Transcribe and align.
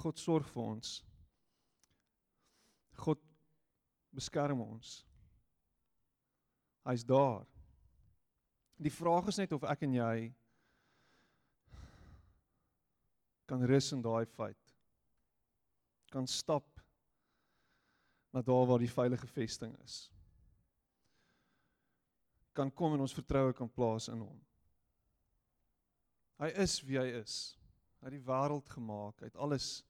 God 0.00 0.18
sorg 0.18 0.48
vir 0.48 0.62
ons. 0.64 0.96
God 3.04 3.20
beskerm 4.16 4.62
ons. 4.64 5.00
Hy's 6.88 7.04
daar. 7.04 7.44
Die 8.80 8.92
vraag 8.92 9.28
is 9.28 9.38
net 9.40 9.52
of 9.52 9.66
ek 9.68 9.84
en 9.84 9.96
jy 9.98 10.14
kan 13.50 13.64
rus 13.66 13.90
in 13.92 14.00
daai 14.04 14.24
feit. 14.38 14.74
Kan 16.14 16.26
stap 16.30 16.66
na 18.32 18.42
daar 18.46 18.66
waar 18.70 18.80
die 18.80 18.90
veilige 18.90 19.26
vesting 19.26 19.74
is. 19.84 20.06
Kan 22.56 22.70
kom 22.72 22.94
en 22.94 23.04
ons 23.04 23.14
vertroue 23.14 23.52
kan 23.56 23.68
plaas 23.68 24.08
in 24.08 24.22
hom. 24.22 24.38
Hy 26.40 26.48
is 26.64 26.78
wie 26.86 26.96
hy 26.96 27.08
is. 27.20 27.36
Hy 28.00 28.08
het 28.08 28.16
die 28.16 28.24
wêreld 28.24 28.70
gemaak, 28.72 29.18
hy 29.20 29.28
het 29.28 29.36
alles 29.36 29.82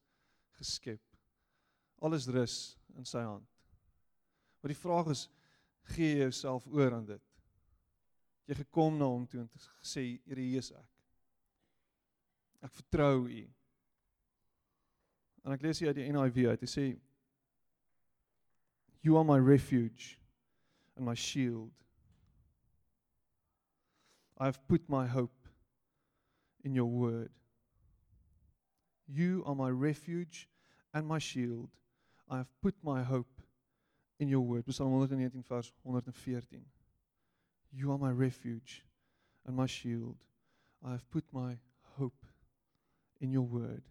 geskep. 0.61 1.03
Alles 2.01 2.29
rus 2.33 2.57
in 2.97 3.09
sy 3.09 3.23
hand. 3.25 3.47
Maar 4.61 4.75
die 4.75 4.81
vraag 4.81 5.11
is, 5.13 5.27
gee 5.95 6.15
jy 6.15 6.27
jouself 6.27 6.67
oor 6.69 6.95
aan 6.97 7.09
dit? 7.09 7.25
Jy 8.51 8.61
gekom 8.61 8.99
na 8.99 9.09
hom 9.09 9.27
toe 9.31 9.41
en 9.43 9.49
gesê, 9.81 10.21
Here, 10.27 10.41
hier 10.41 10.61
is 10.61 10.73
ek. 10.75 10.89
Ek 12.67 12.73
vertrou 12.77 13.29
U. 13.31 13.45
En 15.47 15.55
ek 15.55 15.63
lees 15.65 15.81
hier 15.81 15.93
uit 15.93 16.01
die 16.01 16.09
NIV 16.13 16.43
uit. 16.51 16.65
Hy 16.67 16.71
sê 16.71 16.87
You 19.01 19.17
are 19.17 19.25
my 19.25 19.39
refuge 19.41 20.19
and 20.97 21.07
my 21.09 21.15
shield. 21.17 21.73
I 24.37 24.45
have 24.45 24.61
put 24.69 24.89
my 24.89 25.07
hope 25.07 25.49
in 26.65 26.75
your 26.75 26.89
word. 26.89 27.33
You 29.13 29.43
are 29.45 29.55
my 29.57 29.71
refuge 29.71 30.49
and 30.95 31.07
my 31.07 31.19
shield. 31.19 31.69
I 32.29 32.37
have 32.37 32.49
put 32.63 32.75
my 32.83 33.03
hope 33.03 33.41
in 34.21 34.29
your 34.29 34.41
word. 34.41 34.65
Psalm 34.73 34.93
119 34.93 35.43
vers 35.49 35.73
114. 35.83 36.65
You 37.73 37.91
are 37.91 37.99
my 37.99 38.11
refuge 38.11 38.85
and 39.47 39.57
my 39.57 39.67
shield. 39.67 40.17
I 40.85 40.93
have 40.93 41.11
put 41.11 41.25
my 41.33 41.59
hope 41.99 42.25
in 43.21 43.33
your 43.33 43.47
word. 43.47 43.83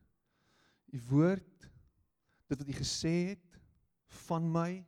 U 0.94 0.99
woord 1.09 1.69
dit 2.47 2.57
wat 2.57 2.69
u 2.69 2.73
gesê 2.73 3.13
het 3.35 3.59
van 4.25 4.47
my 4.51 4.85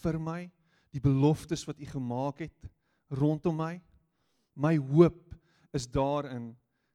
vir 0.00 0.18
my, 0.20 0.44
die 0.94 1.02
beloftes 1.02 1.66
wat 1.66 1.80
u 1.80 1.88
gemaak 1.90 2.44
het 2.46 2.70
rondom 3.10 3.58
my, 3.58 3.80
my 4.54 4.76
hoop 4.78 5.34
is 5.74 5.88
daarin 5.90 6.52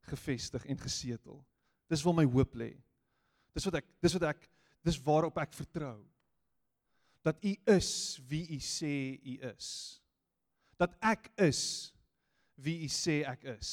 gefestig 0.08 0.65
en 0.65 0.80
gesetel. 0.80 1.43
Dis 1.91 2.03
waar 2.05 2.17
my 2.17 2.25
hoop 2.25 2.55
lê. 2.58 2.73
Dis 3.55 3.66
wat 3.67 3.80
ek 3.81 3.89
dis 4.03 4.16
wat 4.17 4.30
ek 4.33 4.47
dis 4.86 5.00
waarop 5.05 5.38
ek 5.41 5.53
vertrou. 5.58 6.00
Dat 7.25 7.42
U 7.42 7.53
is 7.73 7.92
wie 8.30 8.45
U 8.55 8.59
sê 8.61 8.94
U 9.17 9.38
is. 9.53 9.69
Dat 10.77 10.94
ek 11.02 11.31
is 11.42 11.61
wie 12.61 12.81
U 12.86 12.89
sê 12.92 13.22
ek 13.27 13.47
is. 13.55 13.72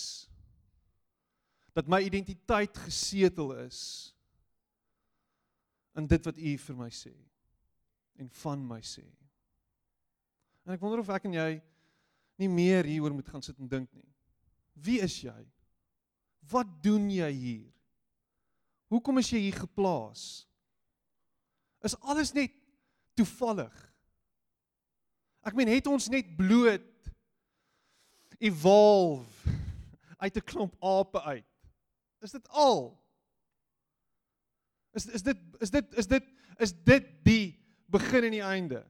Dat 1.76 1.88
my 1.88 2.02
identiteit 2.04 2.76
gesetel 2.84 3.54
is 3.64 4.12
in 5.96 6.08
dit 6.08 6.28
wat 6.28 6.38
U 6.38 6.54
vir 6.66 6.78
my 6.78 6.88
sê 6.92 7.12
en 8.20 8.28
van 8.42 8.64
my 8.64 8.80
sê. 8.84 9.04
En 10.62 10.76
ek 10.76 10.82
wonder 10.82 11.02
of 11.02 11.10
ek 11.12 11.26
en 11.28 11.36
jy 11.36 11.50
nie 12.40 12.48
meer 12.50 12.86
hieroor 12.86 13.14
moet 13.16 13.28
gaan 13.28 13.44
sit 13.44 13.58
en 13.60 13.68
dink 13.70 13.90
nie. 13.96 14.08
Wie 14.72 15.00
is 15.02 15.18
jy? 15.24 15.40
Wat 16.52 16.68
doen 16.84 17.08
jy 17.12 17.30
hier? 17.32 17.71
Hoekom 18.92 19.22
is 19.22 19.30
jy 19.32 19.40
hier 19.46 19.56
geplaas? 19.56 20.44
Is 21.80 21.96
alles 22.04 22.34
net 22.36 22.52
toevallig? 23.16 23.72
Ek 25.42 25.56
meen 25.56 25.70
het 25.72 25.88
ons 25.90 26.10
net 26.12 26.28
bloot 26.36 27.08
evolve 28.42 29.54
uit 30.22 30.36
'n 30.36 30.44
klomp 30.44 30.76
ape 30.78 31.22
uit? 31.22 31.48
Is 32.20 32.36
dit 32.36 32.48
al? 32.48 32.92
Is 34.92 35.06
is 35.06 35.22
dit 35.22 35.38
is 35.60 35.70
dit 35.70 35.94
is 35.94 36.06
dit 36.06 36.24
is 36.58 36.72
dit 36.84 37.06
die 37.24 37.46
begin 37.88 38.24
en 38.28 38.36
die 38.36 38.44
einde? 38.44 38.82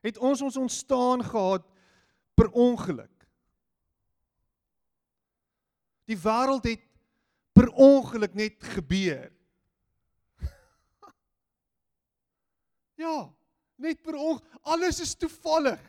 Het 0.00 0.18
ons 0.18 0.42
ons 0.42 0.56
ontstaan 0.56 1.24
gehad 1.24 1.66
per 2.34 2.50
ongeluk? 2.50 3.26
Die 6.04 6.18
wêreld 6.20 6.64
het 6.68 6.83
per 7.54 7.70
ongeluk 7.70 8.34
net 8.34 8.58
gebeur. 8.74 9.30
ja, 13.04 13.18
net 13.78 14.02
per 14.02 14.18
ongeluk. 14.18 14.60
Alles 14.74 15.00
is 15.00 15.14
toevallig. 15.14 15.84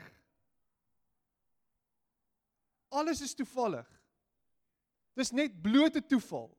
Alles 2.95 3.21
is 3.25 3.33
toevallig. 3.35 3.87
Dis 5.15 5.31
net 5.31 5.61
blote 5.63 6.03
toeval. 6.05 6.51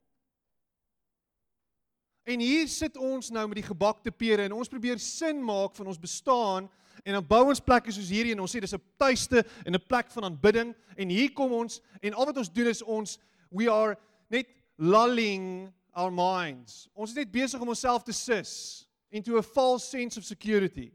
En 2.27 2.41
hier 2.43 2.66
sit 2.69 2.97
ons 2.99 3.31
nou 3.31 3.45
met 3.47 3.61
die 3.61 3.69
gebakte 3.69 4.11
pere 4.11 4.49
en 4.49 4.56
ons 4.56 4.71
probeer 4.71 4.99
sin 4.99 5.39
maak 5.45 5.77
van 5.78 5.93
ons 5.93 6.00
bestaan 6.00 6.66
en 7.05 7.15
dan 7.15 7.27
bou 7.28 7.45
ons 7.53 7.62
plekke 7.62 7.93
soos 7.95 8.09
hierdie 8.11 8.33
en 8.34 8.43
ons 8.43 8.50
sê 8.50 8.59
dis 8.61 8.75
'n 8.75 8.83
tuiste 8.99 9.45
en 9.65 9.75
'n 9.75 9.87
plek 9.87 10.11
van 10.11 10.25
aanbidding 10.25 10.75
en 10.97 11.09
hier 11.09 11.33
kom 11.33 11.53
ons 11.53 11.81
en 12.03 12.15
al 12.15 12.27
wat 12.27 12.37
ons 12.37 12.53
doen 12.53 12.66
is 12.66 12.83
ons 12.83 13.19
we 13.50 13.71
are 13.71 13.97
net 14.28 14.49
lulling 14.77 15.73
our 15.97 16.13
minds. 16.13 16.87
Ons 16.95 17.11
is 17.11 17.17
net 17.17 17.33
besig 17.33 17.61
om 17.61 17.73
onsself 17.73 18.05
te 18.05 18.13
sis 18.13 18.85
into 19.11 19.39
a 19.39 19.43
false 19.43 19.89
sense 19.89 20.19
of 20.19 20.25
security. 20.25 20.91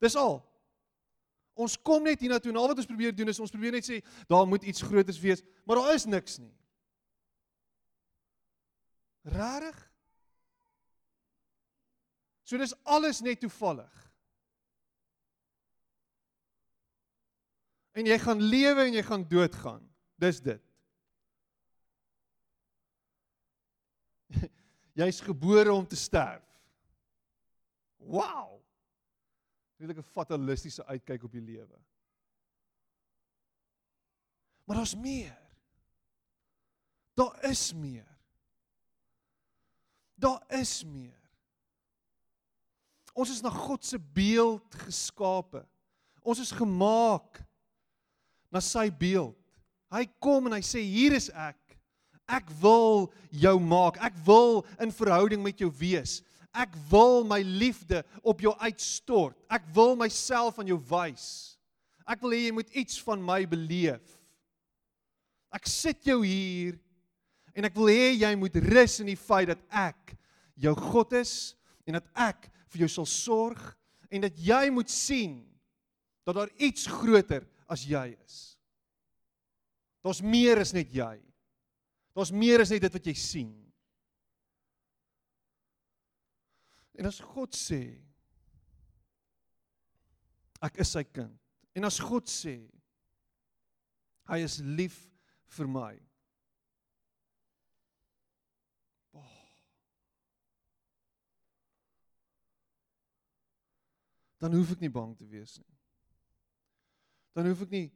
Dis 0.00 0.16
al. 0.16 0.40
Ons 1.60 1.76
kom 1.76 2.04
net 2.04 2.20
hiernatoe 2.20 2.52
en 2.52 2.60
al 2.60 2.70
wat 2.72 2.80
ons 2.80 2.88
probeer 2.88 3.12
doen 3.16 3.32
is 3.32 3.40
ons 3.40 3.52
probeer 3.52 3.74
net 3.76 3.86
sê 3.86 4.00
daar 4.30 4.46
moet 4.48 4.64
iets 4.64 4.84
groters 4.84 5.20
wees, 5.20 5.42
maar 5.64 5.80
daar 5.80 5.94
is 5.94 6.06
niks 6.08 6.38
nie. 6.40 6.52
Rarig? 9.28 9.76
So 12.48 12.58
dis 12.58 12.74
alles 12.88 13.20
net 13.22 13.42
toevallig. 13.44 13.92
En 17.94 18.08
jy 18.08 18.16
gaan 18.22 18.40
lewe 18.42 18.86
en 18.86 18.96
jy 18.96 19.04
gaan 19.06 19.26
doodgaan. 19.28 19.84
Dis 20.20 20.40
dit. 20.42 20.62
Jy's 24.98 25.20
gebore 25.20 25.72
om 25.72 25.86
te 25.86 25.96
sterf. 25.96 26.44
Wow. 27.96 28.60
Net 29.76 29.96
'n 29.96 30.02
fatalistiese 30.02 30.84
uitkyk 30.86 31.22
op 31.24 31.32
die 31.32 31.40
lewe. 31.40 31.78
Maar 34.64 34.76
daar's 34.76 34.94
meer. 34.94 35.38
Daar 37.14 37.44
is 37.44 37.72
meer. 37.74 38.18
Daar 40.14 40.44
is 40.48 40.84
meer. 40.84 41.20
Ons 43.12 43.30
is 43.30 43.40
na 43.40 43.50
God 43.50 43.84
se 43.84 43.98
beeld 43.98 44.74
geskape. 44.74 45.64
Ons 46.22 46.38
is 46.38 46.52
gemaak 46.54 47.42
na 48.48 48.60
sy 48.60 48.86
beeld. 48.92 49.38
Hy 49.90 50.04
kom 50.22 50.46
en 50.46 50.54
hy 50.58 50.62
sê 50.64 50.82
hier 50.86 51.16
is 51.16 51.28
ek. 51.34 51.59
Ek 52.30 52.50
wil 52.62 53.08
jou 53.34 53.56
maak. 53.62 53.98
Ek 54.02 54.14
wil 54.26 54.62
in 54.82 54.92
verhouding 54.94 55.42
met 55.42 55.58
jou 55.60 55.70
wees. 55.80 56.20
Ek 56.50 56.74
wil 56.90 57.24
my 57.26 57.40
liefde 57.46 58.02
op 58.26 58.42
jou 58.42 58.52
uitstort. 58.62 59.36
Ek 59.50 59.66
wil 59.74 59.96
myself 59.98 60.58
aan 60.58 60.70
jou 60.70 60.78
wys. 60.90 61.26
Ek 62.10 62.22
wil 62.22 62.34
hê 62.34 62.46
jy 62.48 62.54
moet 62.54 62.70
iets 62.74 62.98
van 63.06 63.22
my 63.22 63.42
beleef. 63.50 64.02
Ek 65.54 65.66
sit 65.66 66.06
jou 66.06 66.20
hier 66.24 66.78
en 67.54 67.66
ek 67.66 67.76
wil 67.78 67.90
hê 67.90 68.12
jy 68.22 68.30
moet 68.38 68.58
rus 68.70 69.00
in 69.02 69.10
die 69.10 69.18
feit 69.18 69.50
dat 69.50 69.62
ek 69.74 70.14
jou 70.60 70.74
God 70.78 71.14
is 71.18 71.54
en 71.86 71.98
dat 71.98 72.06
ek 72.18 72.50
vir 72.70 72.84
jou 72.84 72.90
sal 72.92 73.08
sorg 73.10 73.62
en 74.10 74.26
dat 74.26 74.38
jy 74.38 74.64
moet 74.74 74.90
sien 74.90 75.40
dat 76.26 76.36
daar 76.38 76.52
iets 76.62 76.86
groter 76.90 77.46
as 77.70 77.82
jy 77.86 78.10
is. 78.14 78.38
Daar's 80.02 80.22
meer 80.22 80.60
as 80.62 80.72
net 80.74 80.90
jy. 80.94 81.16
Daar's 82.20 82.36
meer 82.36 82.60
as 82.60 82.68
net 82.68 82.82
dit 82.84 82.92
wat 82.92 83.06
jy 83.08 83.14
sien. 83.16 83.52
En 87.00 87.08
as 87.08 87.16
God 87.24 87.56
sê 87.56 87.80
ek 90.60 90.82
is 90.84 90.92
sy 90.92 91.00
kind 91.08 91.32
en 91.80 91.88
as 91.88 91.96
God 92.04 92.28
sê 92.28 92.58
hy 94.28 94.42
is 94.44 94.58
lief 94.60 95.00
vir 95.56 95.72
my. 95.72 95.94
Oh. 99.16 99.34
Dan 104.44 104.60
hoef 104.60 104.76
ek 104.76 104.84
nie 104.84 104.92
bang 104.92 105.16
te 105.16 105.24
wees 105.24 105.56
nie. 105.56 105.78
Dan 107.32 107.48
hoef 107.48 107.64
ek 107.64 107.78
nie 107.78 107.86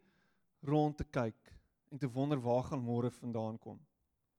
rond 0.64 0.96
te 0.96 1.12
kyk 1.12 1.58
en 1.92 2.00
te 2.00 2.08
wonder 2.08 2.40
waar 2.40 2.70
gaan 2.70 2.88
môre 2.88 3.12
vandaan 3.20 3.60
kom. 3.60 3.84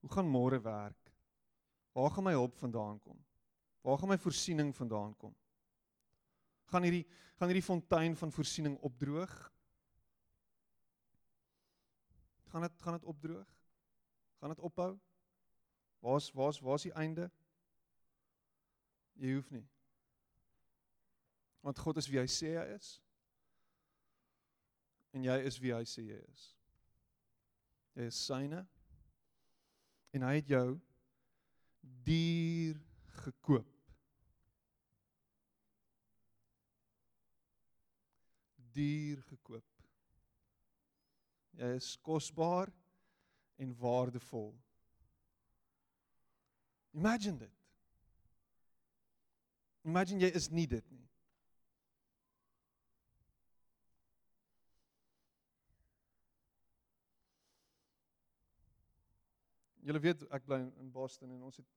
Hoe 0.06 0.14
gaan 0.14 0.28
môre 0.30 0.60
werk? 0.62 1.14
Waar 1.98 2.12
gaan 2.14 2.24
my 2.24 2.32
hulp 2.38 2.58
vandaan 2.62 3.00
kom? 3.02 3.18
Waar 3.82 3.98
gaan 3.98 4.12
my 4.12 4.18
voorsiening 4.18 4.76
vandaan 4.76 5.16
kom? 5.18 5.34
Gaan 6.70 6.86
hierdie 6.86 7.08
gaan 7.36 7.50
hierdie 7.50 7.66
fontein 7.66 8.14
van 8.16 8.32
voorsiening 8.32 8.78
opdroog? 8.86 9.34
Gaan 12.54 12.62
dit 12.62 12.82
gaan 12.82 12.94
dit 12.94 13.04
opdroog? 13.04 13.50
Gaan 14.38 14.54
dit 14.54 14.60
ophou? 14.60 15.00
Waar's 16.00 16.30
waar's 16.32 16.60
waar's 16.60 16.86
die 16.86 16.94
einde? 16.94 17.32
Jy 19.14 19.34
hoef 19.34 19.50
nie. 19.50 19.66
Want 21.66 21.82
God 21.82 21.98
is 21.98 22.12
wie 22.14 22.22
hy 22.22 22.30
sê 22.30 22.54
hy 22.60 22.70
is. 22.78 22.94
En 25.18 25.26
jy 25.26 25.42
is 25.50 25.58
wie 25.66 25.74
hy 25.74 25.82
sê 25.90 26.06
jy 26.06 26.22
is. 26.30 26.48
Jy 27.98 28.10
is 28.14 28.24
syne. 28.30 28.68
En 30.16 30.24
hy 30.24 30.36
het 30.40 30.48
jou 30.48 30.68
duur 32.08 32.78
gekoop. 33.26 33.72
Duur 38.76 39.22
gekoop. 39.28 39.68
Jy 41.56 41.72
is 41.80 41.90
kosbaar 42.04 42.72
en 43.60 43.76
waardevol. 43.80 44.54
Imagine 46.96 47.38
dit. 47.38 47.52
Imagine 49.84 50.24
jy 50.24 50.32
is 50.36 50.48
nie 50.52 50.68
dit 50.68 50.92
nie. 50.92 51.05
Julle 59.86 60.02
weet 60.02 60.24
ek 60.34 60.46
bly 60.48 60.62
in 60.82 60.92
Boston 60.92 61.34
en 61.36 61.44
ons 61.46 61.58
het 61.62 61.74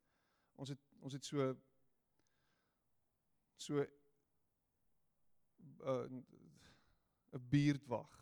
ons 0.59 0.71
het 0.73 0.85
ons 1.05 1.13
het 1.13 1.25
so 1.25 1.49
so 3.59 3.83
'n 5.83 6.25
uh, 7.33 7.41
buurtwag. 7.51 8.15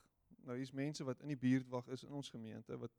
Nou 0.47 0.57
hier's 0.57 0.73
mense 0.73 1.05
wat 1.05 1.21
in 1.21 1.29
die 1.29 1.39
buurtwag 1.39 1.87
is 1.89 2.03
in 2.05 2.13
ons 2.13 2.31
gemeente 2.31 2.79
wat 2.79 2.93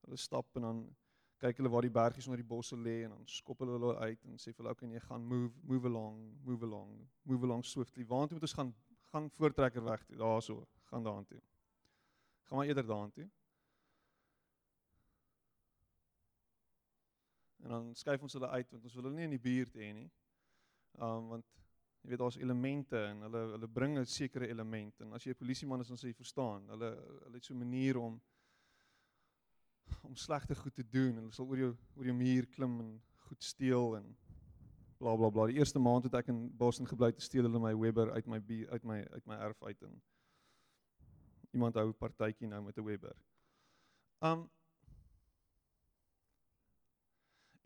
hulle 0.00 0.16
stap 0.16 0.56
en 0.56 0.62
dan 0.62 0.96
kyk 1.42 1.56
hulle 1.60 1.70
waar 1.72 1.84
die 1.84 1.92
bergies 1.92 2.26
onder 2.26 2.40
die 2.40 2.48
bosse 2.48 2.76
lê 2.76 3.02
en 3.04 3.12
dan 3.12 3.26
skop 3.28 3.58
hulle 3.58 3.76
hulle 3.76 3.96
uit 3.96 4.24
en 4.24 4.38
sê 4.40 4.52
vir 4.52 4.62
hulle 4.62 4.72
okay, 4.72 4.88
nee, 4.88 5.00
gaan 5.00 5.24
move 5.24 5.52
move 5.62 5.86
along, 5.86 6.20
move 6.44 6.64
along, 6.64 6.92
move 7.22 7.44
along 7.44 7.64
swiftly. 7.64 8.06
Waartoe 8.06 8.38
moet 8.38 8.48
ons 8.48 8.58
gaan? 8.60 8.74
Gaan 9.12 9.30
voortrekker 9.30 9.84
weg 9.84 10.04
toe, 10.04 10.16
daarso, 10.16 10.66
gaan 10.90 11.04
daartoe. 11.04 11.40
Gaan 12.48 12.58
maar 12.58 12.66
eerder 12.66 12.86
daartoe. 12.86 13.28
En 17.66 17.72
dan 17.72 17.94
skuif 17.98 18.22
ons 18.22 18.36
hulle 18.38 18.48
uit 18.48 18.68
want 18.70 18.84
ons 18.84 18.94
wil 18.94 19.08
hulle 19.08 19.18
nie 19.18 19.26
in 19.26 19.32
die 19.34 19.42
buurt 19.42 19.74
hê 19.74 19.90
nie. 19.90 20.06
Um 21.02 21.32
want 21.34 21.48
jy 22.04 22.12
weet 22.12 22.20
daar's 22.22 22.38
elemente 22.38 23.00
en 23.08 23.24
hulle 23.26 23.40
hulle 23.56 23.68
bring 23.78 23.96
'n 23.98 24.06
sekere 24.06 24.46
element 24.46 25.00
en 25.02 25.16
as 25.18 25.24
jy 25.26 25.34
'n 25.34 25.40
polisieman 25.40 25.80
is 25.82 25.88
dan 25.88 25.98
sê 25.98 26.06
jy 26.12 26.14
verstaan. 26.14 26.68
Hulle 26.70 26.90
hulle 27.24 27.34
het 27.34 27.44
so 27.44 27.54
'n 27.54 27.58
manier 27.58 27.98
om 27.98 28.20
om 30.02 30.14
slegte 30.16 30.54
goed 30.54 30.74
te 30.74 30.88
doen. 30.88 31.16
Hulle 31.16 31.32
sal 31.32 31.46
oor 31.46 31.58
jou 31.58 31.76
oor 31.96 32.04
jou 32.04 32.14
muur 32.14 32.46
klim 32.46 32.80
en 32.80 33.02
goed 33.26 33.42
steel 33.42 33.96
en 33.96 34.16
bla 34.98 35.16
bla 35.16 35.30
bla. 35.30 35.46
Die 35.46 35.58
eerste 35.58 35.78
maand 35.78 36.04
het 36.04 36.14
ek 36.14 36.28
in 36.28 36.56
Boston 36.56 36.86
gebly 36.86 37.12
te 37.12 37.20
steel 37.20 37.42
hulle 37.42 37.58
my 37.58 37.74
Weber 37.74 38.12
uit 38.12 38.26
my 38.26 38.40
uit 38.70 38.84
my 38.84 39.04
uit 39.04 39.26
my 39.26 39.34
erf 39.34 39.62
uit 39.62 39.82
en 39.82 40.02
iemand 41.50 41.74
hou 41.74 41.88
'n 41.88 41.98
partytjie 41.98 42.46
nou 42.46 42.62
met 42.62 42.78
'n 42.78 42.84
Weber. 42.84 43.16
Um 44.20 44.50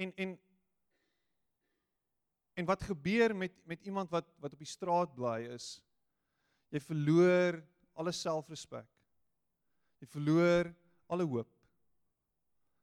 En 0.01 0.13
en 0.17 0.39
en 2.61 2.69
wat 2.69 2.83
gebeur 2.83 3.37
met 3.37 3.53
met 3.65 3.83
iemand 3.85 4.11
wat 4.11 4.27
wat 4.41 4.53
op 4.53 4.59
die 4.59 4.69
straat 4.69 5.13
bly 5.15 5.39
is 5.53 5.79
jy 6.71 6.81
verloor 6.81 7.61
alle 7.99 8.13
selfrespek. 8.15 8.89
Jy 10.01 10.09
verloor 10.09 10.71
alle 11.11 11.27
hoop. 11.27 11.51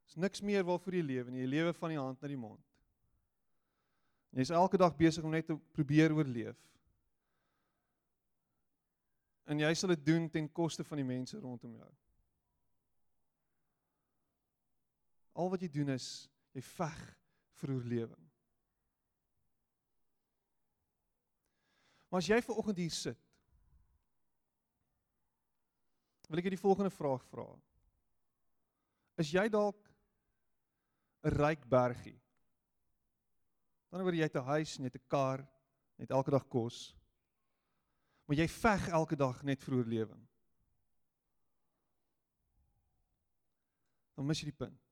Dis 0.06 0.18
niks 0.20 0.42
meer 0.44 0.64
waarvoor 0.64 0.98
jy 0.98 1.04
lewe 1.04 1.32
nie. 1.32 1.42
Jy 1.42 1.50
lewe 1.56 1.74
van 1.74 1.94
die 1.94 2.00
hand 2.00 2.20
na 2.22 2.30
die 2.30 2.38
mond. 2.38 2.62
Jy's 4.36 4.52
elke 4.54 4.78
dag 4.78 4.94
besig 4.96 5.24
om 5.24 5.32
net 5.34 5.48
te 5.48 5.56
probeer 5.74 6.14
oorleef. 6.14 6.58
En 9.48 9.58
jy 9.58 9.70
sal 9.74 9.94
dit 9.96 10.04
doen 10.06 10.28
ten 10.30 10.46
koste 10.52 10.84
van 10.84 11.00
die 11.00 11.08
mense 11.08 11.40
rondom 11.40 11.74
jou. 11.80 11.92
Al 15.38 15.50
wat 15.50 15.64
jy 15.64 15.70
doen 15.72 15.96
is 15.96 16.28
Jy 16.58 16.64
veg 16.66 17.02
vir 17.60 17.72
oorlewing. 17.76 18.24
Maar 22.08 22.22
as 22.22 22.30
jy 22.30 22.38
ver 22.42 22.58
oggend 22.58 22.80
hier 22.80 22.94
sit, 22.94 23.20
wil 26.28 26.40
ek 26.40 26.48
jou 26.48 26.52
die 26.56 26.60
volgende 26.60 26.92
vraag 26.92 27.22
vra. 27.30 27.46
Is 29.22 29.30
jy 29.32 29.46
dalk 29.52 29.78
'n 31.22 31.30
ryk 31.36 31.62
bergie? 31.68 32.18
Dan 33.88 34.02
word 34.04 34.18
jy 34.18 34.28
te 34.28 34.42
huis, 34.42 34.78
net 34.78 34.96
'n 34.96 35.06
kar, 35.08 35.46
net 35.96 36.10
elke 36.10 36.30
dag 36.30 36.48
kos. 36.48 36.94
Maar 38.26 38.36
jy 38.36 38.48
veg 38.48 38.88
elke 38.88 39.16
dag 39.16 39.42
net 39.42 39.62
vir 39.62 39.74
oorlewing. 39.78 40.28
Dan 44.16 44.26
mis 44.26 44.40
jy 44.42 44.50
die 44.50 44.58
punt. 44.66 44.87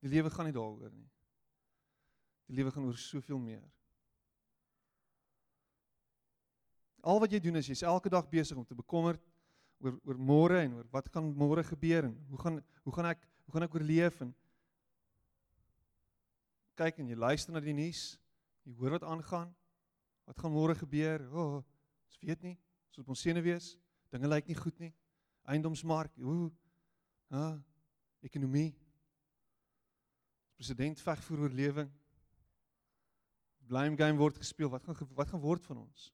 Die 0.00 0.08
lewe 0.08 0.30
gaan 0.32 0.48
nie 0.48 0.56
daaroor 0.56 0.92
nie. 0.92 1.08
Die 2.48 2.56
lewe 2.58 2.72
gaan 2.72 2.88
oor 2.88 2.98
soveel 2.98 3.38
meer. 3.38 3.64
Al 7.00 7.20
wat 7.20 7.32
jy 7.32 7.40
doen 7.40 7.56
is 7.60 7.68
jy's 7.68 7.84
elke 7.86 8.12
dag 8.12 8.28
besig 8.28 8.56
om 8.56 8.66
te 8.66 8.76
bekommerd 8.76 9.22
oor 9.80 9.96
oor 10.04 10.18
môre 10.20 10.60
en 10.66 10.76
oor 10.76 10.88
wat 10.92 11.08
gaan 11.12 11.30
môre 11.32 11.64
gebeur 11.64 12.10
en 12.10 12.16
hoe 12.28 12.40
gaan 12.40 12.58
hoe 12.84 12.92
gaan 12.92 13.08
ek 13.14 13.22
hoe 13.46 13.54
gaan 13.54 13.64
ek 13.64 13.76
oorleef 13.78 14.20
en 14.20 14.34
kyk 16.80 17.00
en 17.02 17.10
jy 17.12 17.16
luister 17.18 17.52
na 17.52 17.60
die 17.60 17.76
nuus, 17.76 18.14
jy 18.64 18.72
hoor 18.78 18.96
wat 18.96 19.04
aangaan. 19.04 19.50
Wat 20.28 20.38
gaan 20.40 20.52
môre 20.54 20.76
gebeur? 20.78 21.24
O, 21.28 21.42
oh, 21.42 21.56
ons 22.08 22.20
weet 22.22 22.44
nie. 22.46 22.54
Ons 22.88 23.00
moet 23.00 23.10
ons 23.12 23.24
sene 23.26 23.42
wees. 23.44 23.74
Dinge 24.14 24.30
lyk 24.30 24.48
nie 24.48 24.56
goed 24.56 24.78
nie. 24.80 24.92
Eiendomsmark, 25.50 26.14
hoe? 26.22 26.48
Ha, 27.34 27.44
ekonomie, 28.24 28.70
president 30.60 31.00
veg 31.00 31.20
vir 31.24 31.40
oorlewing. 31.46 31.92
Blame 33.70 33.96
game 33.96 34.20
word 34.20 34.36
gespeel. 34.36 34.68
Wat 34.68 34.84
gaan 34.84 35.14
wat 35.16 35.30
gaan 35.32 35.40
word 35.40 35.64
van 35.64 35.78
ons? 35.86 36.10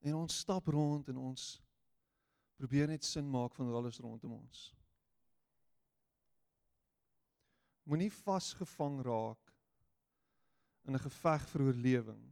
En 0.00 0.16
ons 0.22 0.38
stap 0.44 0.70
rond 0.72 1.10
en 1.12 1.18
ons 1.20 1.44
probeer 2.56 2.88
net 2.88 3.04
sin 3.04 3.28
maak 3.28 3.52
van 3.58 3.68
alles 3.76 4.00
rondom 4.00 4.38
ons. 4.38 4.62
Moenie 7.84 8.10
vasgevang 8.22 9.02
raak 9.04 9.52
in 10.88 10.96
'n 10.96 11.04
geveg 11.04 11.48
vir 11.52 11.62
oorlewing 11.68 12.24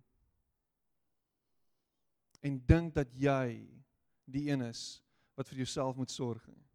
en 2.40 2.62
dink 2.66 2.94
dat 2.94 3.12
jy 3.12 3.68
die 4.24 4.48
een 4.48 4.62
is 4.62 5.02
wat 5.34 5.48
vir 5.48 5.58
jouself 5.58 5.96
moet 5.96 6.10
sorg 6.10 6.46
nie. 6.48 6.65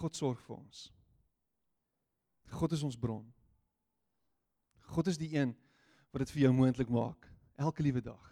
God 0.00 0.16
sorg 0.16 0.40
vir 0.46 0.56
ons. 0.56 0.86
God 2.52 2.72
is 2.72 2.82
ons 2.84 2.98
bron. 2.98 3.24
God 4.92 5.08
is 5.08 5.18
die 5.20 5.32
een 5.36 5.54
wat 6.12 6.24
dit 6.24 6.34
vir 6.34 6.46
jou 6.46 6.52
moontlik 6.56 6.90
maak 6.92 7.28
elke 7.60 7.84
liewe 7.84 8.02
dag. 8.04 8.28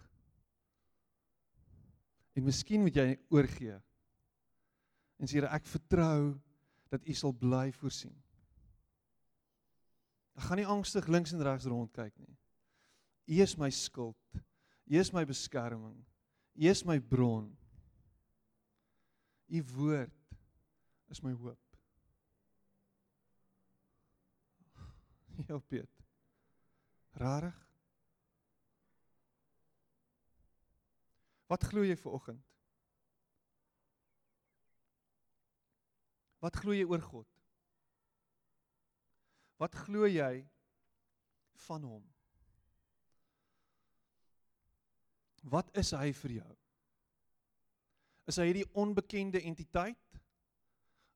En 2.36 2.44
miskien 2.46 2.82
moet 2.84 2.96
jy 2.96 3.08
oorgee. 3.32 3.76
En 5.20 5.28
sê 5.28 5.42
ek 5.44 5.68
vertrou 5.68 6.34
dat 6.90 7.04
U 7.06 7.14
sal 7.14 7.34
bly 7.36 7.68
voorsien. 7.76 8.14
Ek 10.38 10.46
gaan 10.48 10.60
nie 10.60 10.68
angstig 10.68 11.08
links 11.10 11.34
en 11.36 11.44
regs 11.44 11.68
rondkyk 11.68 12.14
nie. 12.16 12.36
U 13.30 13.42
is 13.44 13.56
my 13.60 13.68
skild. 13.70 14.16
U 14.90 14.98
is 14.98 15.12
my 15.12 15.24
beskerming. 15.28 15.98
U 16.56 16.70
is 16.70 16.82
my 16.84 16.98
bron. 16.98 17.50
U 19.50 19.62
woord 19.74 20.14
is 21.10 21.22
my 21.22 21.32
hoop. 21.32 21.58
Ja, 25.48 25.58
Piet. 25.58 25.88
Rarig. 27.16 27.56
Wat 31.48 31.64
glo 31.64 31.82
jy 31.82 31.96
vir 31.98 32.12
oggend? 32.14 32.44
Wat 36.44 36.56
glo 36.60 36.76
jy 36.76 36.84
oor 36.86 37.02
God? 37.02 37.26
Wat 39.60 39.74
glo 39.84 40.06
jy 40.08 40.44
van 41.66 41.88
hom? 41.88 42.04
Wat 45.52 45.72
is 45.76 45.90
hy 45.96 46.12
vir 46.22 46.36
jou? 46.38 46.54
Is 48.30 48.38
hy 48.38 48.46
hierdie 48.52 48.68
onbekende 48.78 49.42
entiteit? 49.42 50.09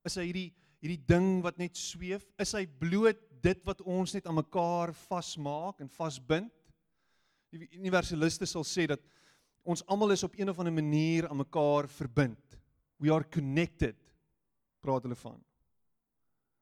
Is 0.04 0.18
hy 0.20 0.28
hierdie 0.28 0.50
hierdie 0.84 1.00
ding 1.08 1.38
wat 1.40 1.56
net 1.56 1.78
sweef? 1.80 2.26
Is 2.36 2.52
hy 2.52 2.66
bloot 2.68 3.20
dit 3.44 3.60
wat 3.64 3.80
ons 3.88 4.12
net 4.12 4.26
aan 4.28 4.36
mekaar 4.36 4.92
vasmaak 5.06 5.80
en 5.80 5.88
vasbind? 5.88 6.52
Die 7.54 7.70
universaliste 7.78 8.44
sal 8.48 8.66
sê 8.68 8.84
dat 8.90 9.00
ons 9.64 9.80
almal 9.88 10.12
is 10.12 10.26
op 10.26 10.36
een 10.36 10.50
of 10.52 10.60
ander 10.60 10.74
manier 10.76 11.28
aan 11.30 11.40
mekaar 11.40 11.88
verbind. 11.88 12.58
We 13.00 13.12
are 13.14 13.24
connected. 13.24 13.96
Praat 14.84 15.06
hulle 15.08 15.16
van. 15.16 15.40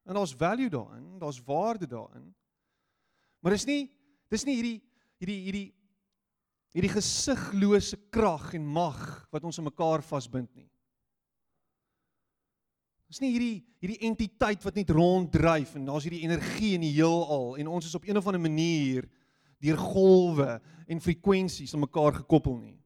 En 0.07 0.15
daar's 0.15 0.35
value 0.39 0.71
daarin, 0.71 1.19
daar's 1.19 1.43
waarde 1.43 1.87
daarin. 1.87 2.31
Maar 3.43 3.59
dis 3.59 3.67
nie 3.67 3.83
dis 4.31 4.47
nie 4.47 4.55
hierdie 4.59 4.79
hierdie 5.19 5.41
hierdie 5.47 5.69
hierdie 6.73 6.95
gesiglose 6.95 7.99
krag 8.15 8.53
en 8.57 8.65
mag 8.65 9.01
wat 9.35 9.45
ons 9.45 9.59
aan 9.59 9.67
mekaar 9.69 10.05
vasbind 10.07 10.49
nie. 10.55 10.71
Dis 13.13 13.21
nie 13.21 13.35
hierdie 13.35 13.57
hierdie 13.83 14.07
entiteit 14.09 14.63
wat 14.65 14.79
net 14.79 14.91
ronddryf 14.95 15.75
en 15.77 15.85
daar's 15.85 16.07
hierdie 16.07 16.23
energie 16.25 16.71
in 16.79 16.85
die 16.87 16.95
heelal 16.95 17.59
en 17.61 17.69
ons 17.69 17.85
is 17.85 17.97
op 17.99 18.07
een 18.09 18.17
of 18.17 18.25
ander 18.31 18.41
manier 18.41 19.05
deur 19.61 19.77
golwe 19.77 20.55
en 20.89 21.03
frekwensies 21.05 21.75
aan 21.75 21.83
mekaar 21.85 22.17
gekoppel 22.23 22.57
nie. 22.57 22.79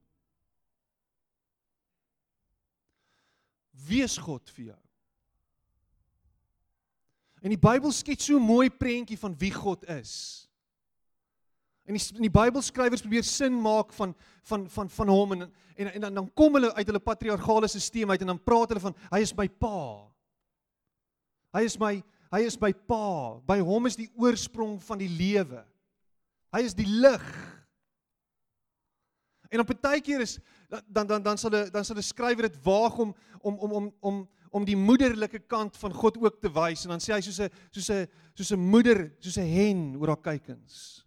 Wie 3.86 4.02
is 4.02 4.16
God 4.18 4.50
vir 4.56 4.72
jou? 4.72 4.80
En 7.46 7.54
die 7.54 7.60
Bybel 7.60 7.94
skets 7.94 8.26
so 8.26 8.40
'n 8.40 8.42
mooi 8.42 8.66
prentjie 8.66 9.18
van 9.20 9.38
wie 9.38 9.52
God 9.54 9.86
is. 9.86 10.48
En 11.86 11.94
die 11.94 12.02
in 12.16 12.26
die 12.26 12.34
Bybelskrywers 12.34 13.00
probeer 13.04 13.22
sin 13.22 13.60
maak 13.62 13.92
van 13.92 14.16
van 14.42 14.66
van 14.70 14.90
van 14.90 15.08
hom 15.08 15.32
en 15.32 15.52
en 15.76 15.92
en 15.92 16.00
dan 16.00 16.14
dan 16.14 16.32
kom 16.34 16.54
hulle 16.54 16.74
uit 16.74 16.86
hulle 16.86 16.98
patriargale 16.98 17.68
stelsel 17.68 18.10
uit 18.10 18.20
en 18.20 18.26
dan 18.26 18.42
praat 18.42 18.68
hulle 18.68 18.80
van 18.80 18.96
hy 19.10 19.20
is 19.20 19.34
my 19.36 19.48
pa. 19.48 20.15
Hy 21.56 21.64
is 21.64 21.78
my 21.80 21.94
hy 22.34 22.42
is 22.44 22.58
my 22.60 22.72
pa. 22.72 23.38
By 23.48 23.62
hom 23.64 23.88
is 23.88 23.96
die 23.96 24.10
oorsprong 24.20 24.76
van 24.84 25.00
die 25.00 25.08
lewe. 25.08 25.62
Hy 26.52 26.62
is 26.66 26.74
die 26.76 26.88
lig. 26.88 27.24
En 29.48 29.62
op 29.62 29.70
'n 29.70 29.78
partykeer 29.78 30.20
is 30.20 30.38
dan 30.88 31.06
dan 31.06 31.22
dan 31.22 31.38
sal 31.38 31.50
'n 31.50 31.70
dan 31.70 31.84
sal 31.84 31.96
'n 31.96 32.02
skrywer 32.02 32.48
dit 32.48 32.62
waag 32.62 32.98
om 32.98 33.14
om 33.40 33.54
om 33.58 33.72
om 33.72 33.94
om 34.00 34.28
om 34.50 34.64
die 34.64 34.76
moederlike 34.76 35.38
kant 35.38 35.76
van 35.76 35.92
God 35.92 36.18
ook 36.18 36.40
te 36.40 36.52
wys 36.52 36.84
en 36.84 36.90
dan 36.90 37.00
sê 37.00 37.12
hy 37.14 37.20
soos 37.20 37.40
'n 37.40 37.50
soos 37.70 37.90
'n 37.90 38.08
soos 38.34 38.52
'n 38.52 38.60
moeder, 38.60 39.12
soos 39.20 39.38
'n 39.38 39.48
hen 39.48 39.96
oor 39.96 40.08
haar 40.08 40.22
kykens. 40.22 41.04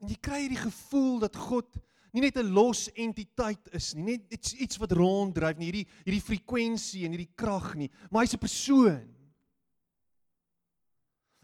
En 0.00 0.08
jy 0.08 0.16
kry 0.20 0.40
hierdie 0.40 0.64
gevoel 0.70 1.18
dat 1.18 1.36
God 1.36 1.66
nie 2.14 2.22
net 2.22 2.36
'n 2.38 2.52
los 2.54 2.86
entiteit 2.94 3.68
is 3.74 3.92
nie, 3.94 4.14
net 4.14 4.30
iets 4.32 4.54
iets 4.54 4.78
wat 4.78 4.92
ronddryf 4.94 5.58
nie, 5.58 5.70
hierdie 5.70 5.88
hierdie 6.04 6.22
frekwensie 6.22 7.04
en 7.04 7.16
hierdie 7.16 7.34
krag 7.34 7.74
nie, 7.74 7.90
maar 8.10 8.22
hy's 8.22 8.34
'n 8.34 8.38
persoon. 8.38 9.08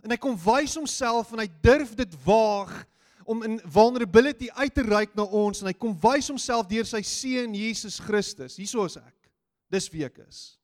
En 0.04 0.10
hy 0.10 0.16
kom 0.16 0.36
wys 0.36 0.76
homself 0.76 1.32
en 1.32 1.40
hy 1.40 1.48
durf 1.60 1.94
dit 1.94 2.14
waag 2.24 2.86
om 3.26 3.42
in 3.42 3.60
vulnerability 3.60 4.48
uit 4.50 4.74
te 4.74 4.82
reik 4.82 5.14
na 5.14 5.22
ons 5.24 5.60
en 5.60 5.66
hy 5.66 5.74
kom 5.74 5.92
wys 6.00 6.28
homself 6.28 6.68
deur 6.68 6.86
sy 6.86 7.02
seun 7.02 7.54
Jesus 7.54 7.98
Christus. 8.00 8.56
Hieso 8.56 8.84
is 8.84 8.96
ek. 8.96 9.30
Dis 9.70 9.90
wie 9.92 10.04
ek 10.04 10.18
is. 10.18 10.58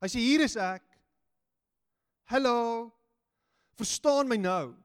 Hy 0.00 0.08
sê 0.08 0.18
hier 0.18 0.40
is 0.40 0.56
ek. 0.56 0.84
Hallo. 2.30 2.92
Verstaan 3.76 4.28
my 4.28 4.36
nou 4.36 4.76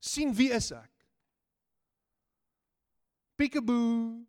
sien 0.00 0.32
wie 0.36 0.50
is 0.52 0.70
ek? 0.72 0.93
Peekaboo. 3.36 4.22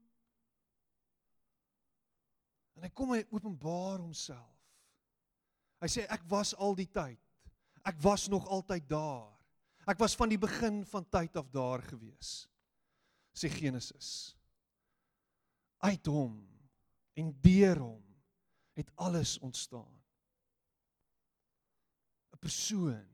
En 2.76 2.84
hy 2.84 2.92
kom 2.94 3.14
hy 3.16 3.22
openbaar 3.30 4.02
homself. 4.02 4.52
Hy 5.84 5.90
sê 5.92 6.06
ek 6.12 6.26
was 6.32 6.54
al 6.58 6.76
die 6.78 6.90
tyd. 6.90 7.22
Ek 7.86 8.00
was 8.02 8.28
nog 8.32 8.48
altyd 8.50 8.88
daar. 8.90 9.30
Ek 9.86 10.00
was 10.02 10.16
van 10.18 10.32
die 10.32 10.42
begin 10.42 10.82
van 10.90 11.06
tyd 11.14 11.36
af 11.38 11.52
daar 11.54 11.84
gewees. 11.86 12.48
Sê 13.36 13.52
Genesis. 13.54 14.34
Uit 15.86 16.08
hom 16.10 16.40
en 17.16 17.30
deur 17.46 17.84
hom 17.84 18.02
het 18.76 18.90
alles 18.96 19.38
ontstaan. 19.40 19.94
'n 22.34 22.40
Persoon 22.40 23.06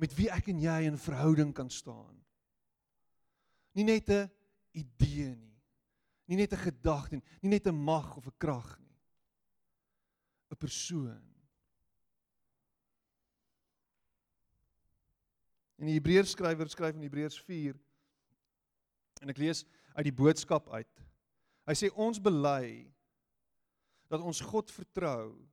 met 0.00 0.14
wie 0.16 0.30
ek 0.32 0.48
en 0.48 0.60
jy 0.60 0.80
in 0.88 0.96
verhouding 0.98 1.52
kan 1.54 1.70
staan. 1.70 2.16
Nie 3.76 3.84
net 3.84 4.08
'n 4.08 4.30
idee 4.72 5.34
nie. 5.36 5.56
Nie 6.30 6.36
net 6.36 6.52
'n 6.52 6.62
gedagte 6.62 7.16
nie, 7.16 7.24
nie 7.42 7.50
net 7.50 7.66
'n 7.66 7.74
mag 7.74 8.16
of 8.16 8.26
'n 8.26 8.36
krag 8.38 8.78
nie. 8.78 8.98
'n 10.50 10.56
Persoon. 10.56 11.26
En 15.78 15.86
die 15.86 15.94
Hebreërs 15.94 16.30
skrywer 16.30 16.68
skryf 16.68 16.94
in 16.94 17.02
Hebreërs 17.02 17.40
4 17.40 17.74
en 19.22 19.28
ek 19.28 19.38
lees 19.38 19.64
uit 19.94 20.04
die 20.04 20.12
boodskap 20.12 20.68
uit. 20.68 21.00
Hy 21.66 21.72
sê 21.72 21.90
ons 21.94 22.18
bely 22.20 22.92
dat 24.08 24.20
ons 24.20 24.40
God 24.40 24.70
vertrou 24.70 25.50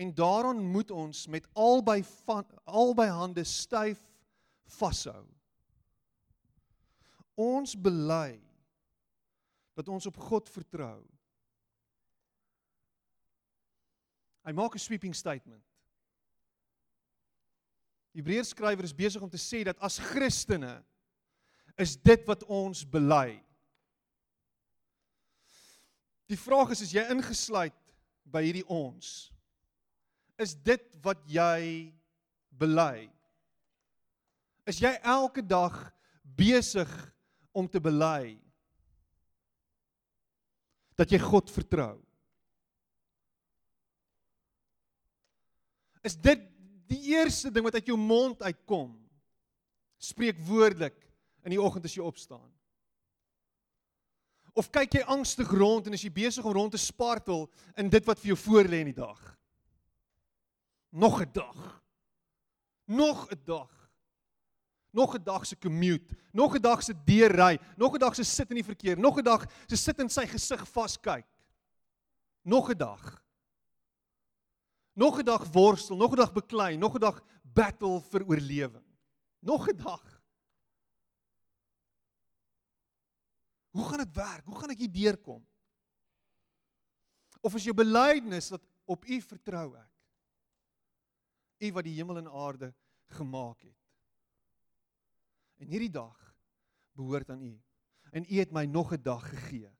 En 0.00 0.14
daaraan 0.14 0.64
moet 0.70 0.90
ons 0.90 1.26
met 1.26 1.48
albei 1.52 2.04
van 2.04 2.46
albei 2.64 3.08
hande 3.08 3.44
styf 3.44 4.00
vashou. 4.64 5.26
Ons 7.34 7.74
bely 7.74 8.40
dat 9.74 9.88
ons 9.88 10.06
op 10.06 10.16
God 10.16 10.48
vertrou. 10.48 11.00
Hy 14.44 14.52
maak 14.52 14.74
'n 14.74 14.78
sweeping 14.78 15.14
statement. 15.14 15.64
Hebreërs 18.14 18.50
skrywer 18.50 18.84
is 18.84 18.94
besig 18.94 19.22
om 19.22 19.30
te 19.30 19.38
sê 19.38 19.64
dat 19.64 19.78
as 19.78 19.98
Christene 19.98 20.84
is 21.78 21.96
dit 21.96 22.26
wat 22.26 22.42
ons 22.44 22.84
bely. 22.84 23.40
Die 26.26 26.38
vraag 26.38 26.70
is 26.70 26.80
is 26.80 26.92
jy 26.92 27.04
ingesluit 27.10 27.76
by 28.24 28.42
hierdie 28.42 28.66
ons? 28.66 29.30
is 30.40 30.56
dit 30.56 30.82
wat 31.04 31.20
jy 31.28 31.92
bely? 32.56 33.08
Is 34.68 34.80
jy 34.80 34.92
elke 35.04 35.44
dag 35.44 35.76
besig 36.24 36.88
om 37.60 37.68
te 37.68 37.80
bely 37.82 38.38
dat 41.00 41.12
jy 41.12 41.20
God 41.22 41.48
vertrou? 41.52 41.96
Is 46.04 46.16
dit 46.16 46.42
die 46.90 47.14
eerste 47.14 47.52
ding 47.52 47.64
wat 47.64 47.78
uit 47.78 47.88
jou 47.88 47.96
mond 48.00 48.42
uitkom? 48.42 48.92
Spreek 50.00 50.40
woordelik 50.48 50.96
in 51.44 51.54
die 51.54 51.60
oggend 51.60 51.84
as 51.88 51.96
jy 51.96 52.04
opstaan. 52.04 52.48
Of 54.56 54.68
kyk 54.72 54.98
jy 54.98 55.04
angstig 55.08 55.48
rond 55.52 55.86
en 55.86 55.96
is 55.96 56.04
jy 56.04 56.12
besig 56.12 56.44
om 56.44 56.56
rond 56.56 56.72
te 56.74 56.80
spartel 56.80 57.46
in 57.78 57.88
dit 57.92 58.08
wat 58.08 58.20
vir 58.20 58.34
jou 58.34 58.40
voorlê 58.48 58.82
in 58.82 58.90
die 58.92 59.00
dag? 59.00 59.20
nog 60.90 61.20
'n 61.20 61.30
dag. 61.32 61.82
Nog 62.84 63.30
'n 63.30 63.40
dag. 63.44 63.79
Nog 64.90 65.14
'n 65.14 65.22
dag 65.22 65.46
se 65.46 65.58
commute, 65.58 66.16
nog 66.32 66.54
'n 66.54 66.60
dag 66.60 66.82
se 66.82 66.94
deurry, 67.04 67.60
nog 67.76 67.94
'n 67.94 67.98
dag 67.98 68.14
se 68.14 68.24
sit 68.24 68.48
in 68.48 68.54
die 68.54 68.64
verkeer, 68.64 68.98
nog 68.98 69.18
'n 69.18 69.22
dag 69.22 69.44
se 69.66 69.76
sit 69.76 69.98
in 69.98 70.08
sy 70.08 70.26
gesig 70.26 70.68
vaskyk. 70.68 71.26
Nog 72.42 72.70
'n 72.70 72.76
dag. 72.76 73.24
Nog 74.92 75.18
'n 75.18 75.24
dag 75.24 75.44
worstel, 75.52 75.96
nog 75.96 76.12
'n 76.12 76.16
dag 76.16 76.32
beklei, 76.32 76.76
nog 76.76 76.94
'n 76.94 77.00
dag 77.00 77.22
battle 77.42 78.00
vir 78.00 78.26
oorlewing. 78.26 78.86
Nog 79.38 79.68
'n 79.68 79.76
dag. 79.76 80.22
Hoe 83.70 83.88
gaan 83.88 83.98
dit 83.98 84.14
werk? 84.14 84.44
Hoe 84.44 84.58
gaan 84.58 84.70
ek 84.70 84.78
hier 84.78 84.92
deurkom? 84.92 85.46
Of 87.40 87.54
is 87.54 87.64
jou 87.64 87.74
belydenis 87.74 88.48
dat 88.48 88.62
op 88.84 89.04
U 89.04 89.20
vertrou 89.22 89.76
ek? 89.76 89.92
U 91.58 91.72
wat 91.72 91.84
die 91.84 91.94
hemel 91.94 92.16
en 92.16 92.30
aarde 92.30 92.74
gemaak 93.06 93.62
het. 93.62 93.79
En 95.60 95.68
hierdie 95.68 95.92
dag 95.92 96.16
behoort 96.96 97.30
aan 97.30 97.42
U. 97.42 97.52
En 98.10 98.24
U 98.24 98.38
het 98.38 98.52
my 98.52 98.64
nog 98.64 98.92
'n 98.92 99.02
dag 99.02 99.28
gegee. 99.28 99.70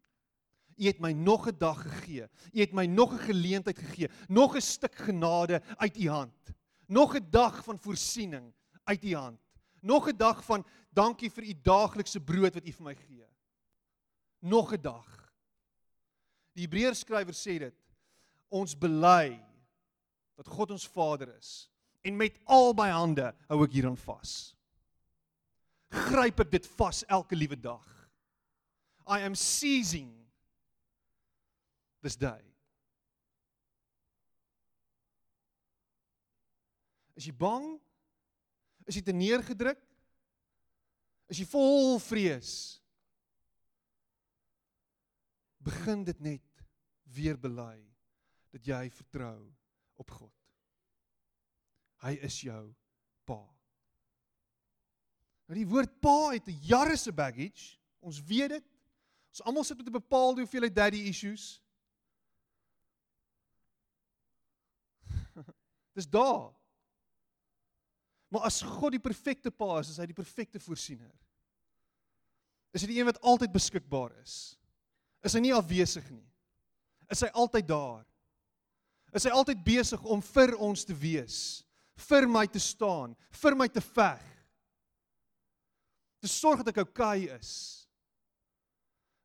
U 0.76 0.84
het 0.86 1.00
my 1.00 1.12
nog 1.12 1.48
'n 1.48 1.58
dag 1.58 1.82
gegee. 1.82 2.28
U 2.52 2.60
het 2.60 2.72
my 2.72 2.86
nog 2.86 3.12
'n 3.12 3.18
geleentheid 3.18 3.78
gegee, 3.78 4.10
nog 4.28 4.56
'n 4.56 4.60
stuk 4.60 4.94
genade 4.94 5.62
uit 5.76 5.96
U 5.96 6.08
hand. 6.08 6.52
Nog 6.86 7.14
'n 7.16 7.30
dag 7.30 7.64
van 7.64 7.78
voorsiening 7.78 8.52
uit 8.84 9.04
U 9.04 9.14
hand. 9.14 9.40
Nog 9.80 10.08
'n 10.08 10.16
dag 10.16 10.44
van 10.44 10.66
dankie 10.90 11.30
vir 11.30 11.44
U 11.44 11.60
daaglikse 11.62 12.20
brood 12.20 12.54
wat 12.54 12.66
U 12.66 12.72
vir 12.72 12.84
my 12.84 12.94
gee. 12.94 13.26
Nog 14.38 14.72
'n 14.72 14.80
dag. 14.80 15.32
Die 16.52 16.62
Hebreërs 16.62 16.98
skrywer 16.98 17.34
sê 17.34 17.58
dit. 17.58 17.74
Ons 18.48 18.78
bely 18.78 19.46
dat 20.34 20.48
God 20.48 20.70
ons 20.70 20.88
Vader 20.88 21.36
is 21.36 21.70
en 22.00 22.16
met 22.16 22.38
albei 22.44 22.90
hande 22.90 23.34
hou 23.46 23.64
ek 23.64 23.72
hieraan 23.72 23.96
vas. 23.96 24.56
Gryp 26.10 26.42
ek 26.42 26.50
dit 26.56 26.66
vas 26.78 27.04
elke 27.06 27.38
liewe 27.38 27.58
dag. 27.58 27.86
I 29.06 29.22
am 29.26 29.34
seizing 29.38 30.10
this 32.02 32.16
day. 32.16 32.42
Is 37.14 37.28
jy 37.28 37.34
bang? 37.36 37.76
Is 38.88 38.98
jy 38.98 39.04
te 39.04 39.14
neergedruk? 39.14 39.80
Is 41.30 41.42
jy 41.42 41.46
vol 41.50 41.98
vrees? 42.02 42.52
Begin 45.62 46.02
dit 46.08 46.22
net 46.24 46.64
weer 47.14 47.36
bely 47.38 47.78
dat 48.50 48.66
jy 48.66 48.82
vertrou 48.96 49.38
op 50.00 50.14
God. 50.16 50.34
Hy 52.00 52.16
is 52.24 52.40
jou 52.46 52.62
pa. 53.28 53.42
Nou 55.50 55.58
die 55.58 55.66
woord 55.66 55.96
pa 55.98 56.30
het 56.30 56.46
'n 56.46 56.60
jare 56.62 56.96
se 56.96 57.12
baggage. 57.12 57.76
Ons 57.98 58.22
weet 58.22 58.48
dit. 58.48 58.64
Ons 59.30 59.42
almal 59.42 59.64
sit 59.64 59.76
met 59.76 59.86
'n 59.86 59.92
bepaalde 59.92 60.40
hoeveelheid 60.40 60.74
daddy 60.74 60.96
issues. 60.96 61.62
Dis 65.96 66.06
daar. 66.06 66.54
Maar 68.28 68.40
as 68.40 68.62
God 68.62 68.90
die 68.90 69.00
perfekte 69.00 69.50
pa 69.50 69.78
is, 69.78 69.88
is 69.88 69.96
hy 69.96 70.06
die 70.06 70.14
perfekte 70.14 70.60
voorsiener. 70.60 71.10
Is 72.70 72.82
hy 72.82 72.86
die 72.86 72.98
een 73.00 73.10
wat 73.10 73.20
altyd 73.20 73.52
beskikbaar 73.52 74.14
is? 74.22 74.58
Is 75.20 75.32
hy 75.32 75.40
nie 75.40 75.54
afwesig 75.54 76.10
nie? 76.10 76.30
Is 77.10 77.20
hy 77.20 77.28
altyd 77.34 77.66
daar? 77.66 78.06
Is 79.12 79.24
hy 79.24 79.30
altyd 79.30 79.64
besig 79.64 80.02
om 80.02 80.22
vir 80.22 80.56
ons 80.56 80.84
te 80.84 80.94
wees, 80.94 81.66
vir 81.96 82.28
my 82.28 82.46
te 82.46 82.58
staan, 82.58 83.16
vir 83.30 83.56
my 83.56 83.66
te 83.68 83.80
veg? 83.80 84.39
Te 86.20 86.28
sorg 86.28 86.62
dat 86.62 86.74
ek 86.74 86.82
oukei 86.84 87.26
okay 87.26 87.38
is. 87.38 87.52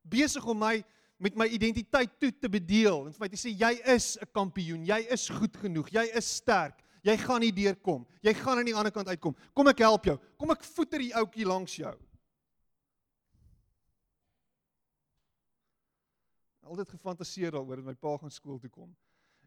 Besig 0.06 0.44
om 0.46 0.58
my 0.58 0.78
met 1.18 1.36
my 1.36 1.46
identiteit 1.48 2.18
toe 2.20 2.28
te 2.28 2.48
bedeel 2.52 3.06
en 3.06 3.12
vir 3.14 3.22
my 3.24 3.28
te 3.32 3.38
sê 3.40 3.48
jy 3.48 3.72
is 3.94 4.18
'n 4.20 4.28
kampioen, 4.36 4.84
jy 4.84 5.06
is 5.10 5.28
goed 5.32 5.56
genoeg, 5.56 5.88
jy 5.88 6.04
is 6.12 6.28
sterk, 6.36 6.82
Jy 7.06 7.14
gaan 7.22 7.42
nie 7.44 7.52
deurkom. 7.54 8.02
Jy 8.24 8.34
gaan 8.34 8.58
aan 8.58 8.66
die 8.66 8.74
ander 8.74 8.90
kant 8.94 9.10
uitkom. 9.12 9.36
Kom 9.54 9.70
ek 9.70 9.84
help 9.84 10.08
jou. 10.08 10.16
Kom 10.40 10.50
ek 10.54 10.64
voeter 10.66 11.04
die 11.04 11.12
ouetjie 11.14 11.46
langs 11.46 11.76
jou. 11.78 11.94
Altyd 16.66 16.96
gefantaseer 16.96 17.54
daaroor 17.54 17.78
dat 17.78 17.86
my 17.86 17.94
pa 17.94 18.16
gaan 18.18 18.32
skool 18.34 18.58
toe 18.58 18.70
kom 18.72 18.90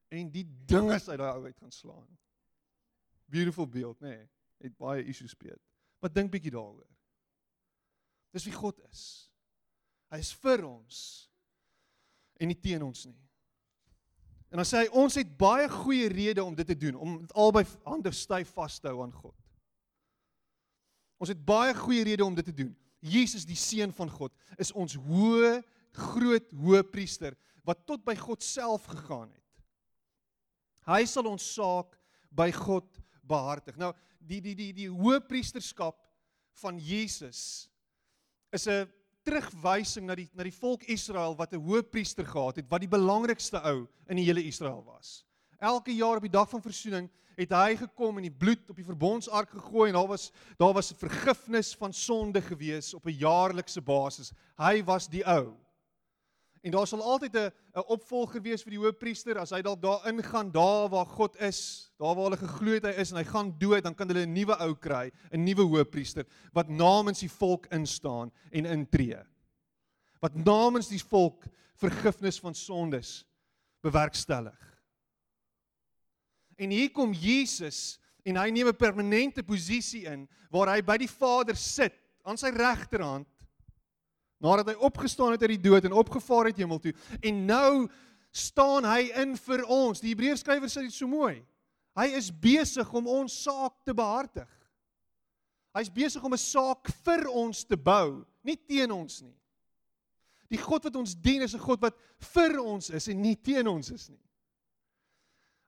en 0.09 0.29
die 0.33 0.45
dinge 0.65 0.95
uit 0.95 1.09
daai 1.19 1.33
ou 1.35 1.43
uit 1.45 1.57
gaan 1.59 1.73
slaan. 1.75 2.07
Beautiful 3.29 3.67
beeld, 3.69 3.99
nê? 4.01 4.15
Nee, 4.15 4.29
het 4.63 4.77
baie 4.79 5.03
issues 5.03 5.35
speel. 5.35 5.59
Maar 5.99 6.13
dink 6.15 6.31
bietjie 6.31 6.53
daaroor. 6.55 6.87
Dis 8.36 8.45
wie 8.45 8.55
God 8.55 8.77
is. 8.89 9.03
Hy 10.09 10.21
is 10.21 10.31
vir 10.41 10.65
ons 10.67 11.00
en 12.39 12.50
nie 12.50 12.57
teen 12.57 12.83
ons 12.86 13.05
nie. 13.09 13.17
En 14.50 14.62
dan 14.62 14.65
sê 14.65 14.83
hy 14.83 14.89
ons 14.98 15.17
het 15.19 15.29
baie 15.38 15.67
goeie 15.69 16.07
redes 16.09 16.43
om 16.43 16.55
dit 16.57 16.65
te 16.65 16.77
doen, 16.77 16.98
om 16.98 17.17
albei 17.38 17.65
hande 17.86 18.13
styf 18.15 18.50
vas 18.57 18.79
te 18.81 18.89
hou 18.89 19.03
aan 19.03 19.13
God. 19.13 19.36
Ons 21.21 21.33
het 21.33 21.41
baie 21.45 21.75
goeie 21.77 22.05
redes 22.07 22.25
om 22.25 22.38
dit 22.38 22.48
te 22.48 22.55
doen. 22.55 22.71
Jesus 23.00 23.45
die 23.48 23.57
seun 23.59 23.93
van 23.95 24.09
God 24.12 24.33
is 24.59 24.74
ons 24.75 24.98
hoë 24.98 25.59
groot 26.00 26.50
hoëpriester 26.55 27.38
wat 27.67 27.86
tot 27.88 28.01
by 28.05 28.15
God 28.17 28.43
self 28.43 28.88
gegaan 28.89 29.29
het. 29.29 29.45
Hy 30.89 31.03
sal 31.05 31.29
ons 31.29 31.45
saak 31.53 31.93
by 32.33 32.50
God 32.55 32.88
behartig. 33.21 33.77
Nou 33.77 33.93
die 34.19 34.41
die 34.41 34.55
die 34.57 34.71
die 34.74 34.89
hoëpriesterskap 34.89 36.00
van 36.59 36.79
Jesus 36.81 37.68
is 38.51 38.67
'n 38.67 38.89
terugwysing 39.23 40.05
na 40.05 40.15
die 40.15 40.29
na 40.33 40.43
die 40.43 40.53
volk 40.53 40.83
Israel 40.83 41.35
wat 41.35 41.53
'n 41.53 41.61
hoëpriester 41.61 42.25
gehad 42.25 42.55
het 42.55 42.69
wat 42.69 42.81
die 42.81 42.89
belangrikste 42.89 43.61
ou 43.61 43.87
in 44.07 44.15
die 44.15 44.25
hele 44.25 44.43
Israel 44.43 44.83
was. 44.83 45.25
Elke 45.59 45.91
jaar 45.95 46.15
op 46.15 46.21
die 46.21 46.31
dag 46.31 46.49
van 46.49 46.62
versoening 46.62 47.09
het 47.35 47.51
hy 47.51 47.75
gekom 47.75 48.17
en 48.17 48.23
die 48.27 48.38
bloed 48.38 48.69
op 48.69 48.75
die 48.75 48.85
verbondsark 48.85 49.49
gegooi 49.49 49.89
en 49.89 49.95
daar 49.95 50.07
was 50.07 50.31
daar 50.57 50.73
was 50.73 50.93
vergifnis 50.97 51.75
van 51.75 51.93
sonde 51.93 52.41
gewees 52.41 52.93
op 52.93 53.05
'n 53.05 53.17
jaarlikse 53.17 53.81
basis. 53.81 54.31
Hy 54.57 54.83
was 54.83 55.07
die 55.07 55.25
ou. 55.25 55.55
En 56.62 56.72
daar 56.72 56.88
sal 56.88 57.02
altyd 57.02 57.36
'n 57.36 57.52
'n 57.76 57.88
opvolger 57.88 58.41
wees 58.41 58.63
vir 58.63 58.72
die 58.72 58.80
hoëpriester 58.80 59.38
as 59.38 59.52
hy 59.52 59.62
dalk 59.62 59.82
daar 59.82 60.08
ingaan 60.08 60.52
daar 60.52 60.89
waar 60.89 61.06
God 61.06 61.36
is, 61.41 61.91
daar 61.98 62.15
waar 62.15 62.30
hulle 62.30 62.38
geglo 62.38 62.74
het 62.74 62.86
hy 62.86 62.95
is 63.02 63.12
en 63.12 63.17
hy 63.17 63.24
gaan 63.24 63.56
dood, 63.60 63.84
dan 63.84 63.95
kan 63.95 64.08
hulle 64.08 64.26
'n 64.26 64.34
nuwe 64.34 64.58
ou 64.60 64.76
kry, 64.76 65.12
'n 65.32 65.43
nuwe 65.43 65.63
hoëpriester 65.63 66.26
wat 66.54 66.69
namens 66.69 67.19
die 67.19 67.32
volk 67.32 67.65
instaan 67.72 68.32
en 68.52 68.65
intree. 68.65 69.24
Wat 70.19 70.36
namens 70.36 70.88
die 70.88 71.04
volk 71.04 71.45
vergifnis 71.76 72.39
van 72.39 72.56
sondes 72.56 73.26
bewerkstellig. 73.82 74.60
En 76.58 76.69
hier 76.69 76.91
kom 76.91 77.13
Jesus 77.13 78.00
en 78.24 78.36
hy 78.36 78.50
neem 78.50 78.67
'n 78.67 78.76
permanente 78.76 79.43
posisie 79.43 80.06
in 80.06 80.28
waar 80.52 80.76
hy 80.76 80.82
by 80.82 80.98
die 80.98 81.08
Vader 81.08 81.56
sit 81.56 81.95
aan 82.24 82.38
sy 82.38 82.50
regterhand 82.50 83.28
nadat 84.39 84.71
hy 84.71 84.75
opgestaan 84.88 85.32
het 85.36 85.41
uit 85.41 85.58
die 85.58 85.69
dood 85.69 85.86
en 85.86 85.95
opgevaar 85.99 86.49
het 86.52 86.58
hemel 86.58 86.80
toe 86.80 86.93
en 87.21 87.45
nou 87.45 87.89
staan 88.32 88.86
hy 88.86 89.10
in 89.21 89.36
vir 89.38 89.65
ons. 89.65 90.02
Die 90.02 90.13
Hebreërskrywer 90.13 90.69
sê 90.69 90.86
dit 90.86 90.93
so 90.93 91.10
mooi. 91.10 91.41
Hy 91.97 92.08
is 92.15 92.30
besig 92.32 92.88
om 92.95 93.10
ons 93.10 93.34
saak 93.43 93.82
te 93.86 93.95
behartig. 93.95 94.49
Hy's 95.75 95.89
besig 95.93 96.23
om 96.23 96.34
'n 96.34 96.38
saak 96.38 96.89
vir 97.06 97.28
ons 97.28 97.63
te 97.63 97.78
bou, 97.78 98.25
nie 98.43 98.56
teen 98.56 98.91
ons 98.91 99.21
nie. 99.21 99.36
Die 100.49 100.58
God 100.58 100.84
wat 100.84 100.95
ons 100.95 101.13
dien 101.15 101.41
is 101.41 101.54
'n 101.54 101.60
God 101.60 101.82
wat 101.82 101.97
vir 102.34 102.60
ons 102.60 102.89
is 102.89 103.08
en 103.08 103.21
nie 103.21 103.36
teen 103.36 103.67
ons 103.67 103.91
is 103.91 104.10
nie. 104.10 104.21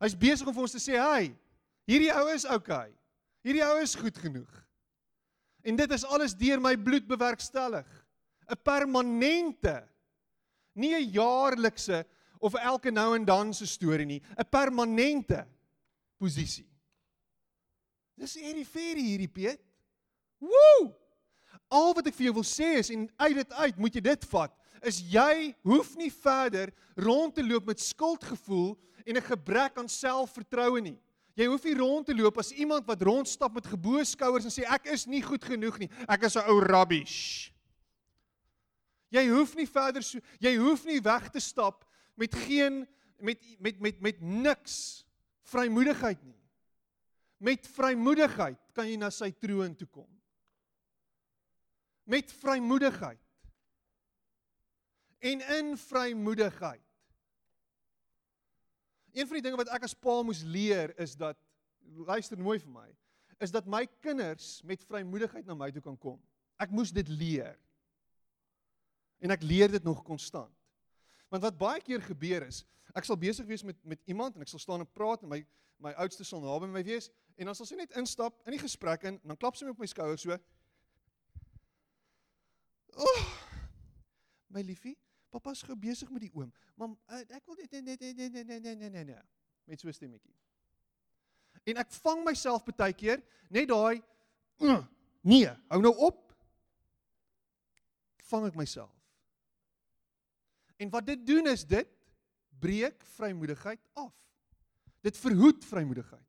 Hy's 0.02 0.16
besig 0.16 0.48
om 0.48 0.54
vir 0.54 0.64
ons 0.64 0.72
te 0.72 0.80
sê, 0.80 0.98
"Hey, 0.98 1.36
hierdie 1.88 2.12
ou 2.12 2.28
is. 2.28 2.46
Okay. 2.46 2.92
Hierdie 3.44 3.64
ou 3.64 3.82
is 3.82 3.96
goed 3.96 4.18
genoeg." 4.18 4.66
En 5.64 5.76
dit 5.76 5.92
is 5.92 6.06
alles 6.06 6.34
deur 6.34 6.60
my 6.60 6.76
bloed 6.76 7.08
bewerkstellig. 7.08 8.01
'n 8.52 8.60
permanente 8.64 9.88
nie 10.76 10.94
'n 10.96 11.12
jaarlikse 11.12 12.06
of 12.40 12.54
elke 12.54 12.92
nou 12.92 13.16
en 13.16 13.26
dan 13.26 13.54
se 13.54 13.66
storie 13.66 14.06
nie, 14.06 14.22
'n 14.38 14.50
permanente 14.50 15.48
posisie. 16.18 16.68
Dis 18.16 18.36
hierdie 18.36 18.66
ferie 18.66 19.04
hierdie 19.04 19.28
Piet. 19.28 19.62
Woe! 20.38 20.94
Al 21.72 21.94
wat 21.94 22.08
ek 22.08 22.16
vir 22.16 22.26
jou 22.26 22.34
wil 22.34 22.48
sê 22.48 22.78
is 22.80 22.90
en 22.90 23.10
uit 23.18 23.36
dit 23.36 23.54
uit 23.54 23.78
moet 23.78 23.96
jy 23.96 24.02
dit 24.02 24.26
vat, 24.26 24.52
is 24.84 25.00
jy 25.14 25.56
hoef 25.64 25.96
nie 25.96 26.12
verder 26.12 26.74
rond 26.96 27.36
te 27.36 27.44
loop 27.44 27.66
met 27.66 27.80
skuldgevoel 27.80 28.76
en 29.06 29.18
'n 29.18 29.22
gebrek 29.22 29.78
aan 29.78 29.90
selfvertroue 29.90 30.82
nie. 30.82 31.00
Jy 31.36 31.46
hoef 31.48 31.64
nie 31.64 31.76
rond 31.76 32.06
te 32.06 32.16
loop 32.16 32.38
as 32.38 32.52
iemand 32.52 32.86
wat 32.86 33.02
rondstap 33.02 33.54
met 33.54 33.66
geboue 33.66 34.04
skouers 34.06 34.44
en 34.44 34.52
sê 34.52 34.68
ek 34.68 34.86
is 34.92 35.08
nie 35.08 35.22
goed 35.22 35.44
genoeg 35.44 35.80
nie. 35.80 35.90
Ek 36.08 36.24
is 36.24 36.36
'n 36.36 36.44
ou 36.48 36.60
rubbish. 36.60 37.52
Jy 39.12 39.26
hoef 39.28 39.56
nie 39.60 39.68
verder 39.68 40.06
so 40.06 40.22
jy 40.40 40.56
hoef 40.60 40.86
nie 40.88 41.02
weg 41.04 41.28
te 41.34 41.42
stap 41.44 41.84
met 42.20 42.36
geen 42.48 42.86
met 43.20 43.42
met 43.60 43.80
met 43.80 44.00
met 44.02 44.22
niks 44.22 44.78
vrymoedigheid 45.52 46.22
nie. 46.24 46.40
Met 47.42 47.68
vrymoedigheid 47.68 48.60
kan 48.78 48.88
jy 48.88 48.96
na 49.02 49.10
sy 49.14 49.32
troon 49.34 49.76
toe 49.76 49.88
kom. 49.90 50.08
Met 52.08 52.32
vrymoedigheid. 52.42 53.20
En 55.22 55.44
in 55.58 55.76
vrymoedigheid. 55.78 56.86
Een 59.12 59.28
van 59.28 59.38
die 59.38 59.44
dinge 59.44 59.60
wat 59.60 59.72
ek 59.76 59.86
as 59.90 59.98
pa 59.98 60.22
moes 60.24 60.42
leer 60.48 60.94
is 61.02 61.18
dat 61.20 61.38
luister 62.08 62.40
mooi 62.40 62.58
vir 62.62 62.72
my, 62.72 62.88
is 63.44 63.52
dat 63.52 63.68
my 63.68 63.84
kinders 64.06 64.62
met 64.64 64.86
vrymoedigheid 64.88 65.46
na 65.46 65.58
my 65.58 65.72
toe 65.74 65.84
kan 65.84 65.98
kom. 66.00 66.20
Ek 66.62 66.72
moes 66.72 66.94
dit 66.96 67.10
leer. 67.10 67.58
En 69.22 69.34
ek 69.34 69.46
leer 69.46 69.72
dit 69.72 69.84
nog 69.86 70.04
konstant. 70.04 70.54
Want 71.32 71.46
wat 71.46 71.58
baie 71.58 71.82
keer 71.82 72.02
gebeur 72.04 72.48
is, 72.48 72.64
ek 72.98 73.08
sal 73.08 73.20
besig 73.20 73.48
wees 73.48 73.64
met 73.64 73.78
met 73.88 74.02
iemand 74.12 74.36
en 74.36 74.44
ek 74.44 74.52
sal 74.52 74.60
staan 74.60 74.84
en 74.84 74.90
praat 74.90 75.24
en 75.24 75.32
my 75.32 75.40
my 75.82 75.94
oudste 76.04 76.26
sal 76.28 76.42
naby 76.44 76.68
my 76.70 76.84
wees 76.86 77.10
en 77.40 77.50
dan 77.50 77.56
sal 77.58 77.66
sy 77.66 77.78
net 77.80 77.96
instap 77.98 78.36
in 78.46 78.54
die 78.54 78.62
gesprek 78.62 79.06
en 79.10 79.18
dan 79.24 79.40
klap 79.40 79.56
sy 79.58 79.66
my 79.66 79.74
op 79.74 79.82
my 79.82 79.90
skouer 79.90 80.20
so. 80.20 80.38
Oh, 83.00 83.24
my 84.52 84.62
liefie, 84.68 84.98
papa's 85.32 85.64
gou 85.64 85.78
besig 85.80 86.12
met 86.12 86.26
die 86.28 86.34
oom. 86.36 86.52
Mam, 86.76 86.98
uh, 87.08 87.24
ek 87.24 87.48
wil 87.48 87.58
net 87.62 87.80
net 87.80 88.04
net 88.04 88.20
net 88.20 88.62
net 88.62 88.82
net 88.84 88.98
net 89.00 89.14
met 89.66 89.80
so 89.80 89.88
'n 89.88 89.94
stemmetjie. 89.94 90.36
En 91.66 91.78
ek 91.78 91.92
vang 92.04 92.26
myself 92.26 92.66
baie 92.66 92.94
keer 92.94 93.22
net 93.50 93.70
daai 93.70 94.02
nee, 95.22 95.50
hou 95.70 95.82
nou 95.82 95.94
op. 95.98 96.34
Vang 98.32 98.48
ek 98.48 98.56
myself. 98.56 99.01
En 100.82 100.90
wat 100.90 101.06
dit 101.06 101.26
doen 101.26 101.48
is 101.52 101.64
dit 101.68 101.90
breek 102.62 103.04
vrymoedigheid 103.16 103.82
af. 103.94 104.14
Dit 105.06 105.18
verhoed 105.18 105.66
vrymoedigheid. 105.66 106.28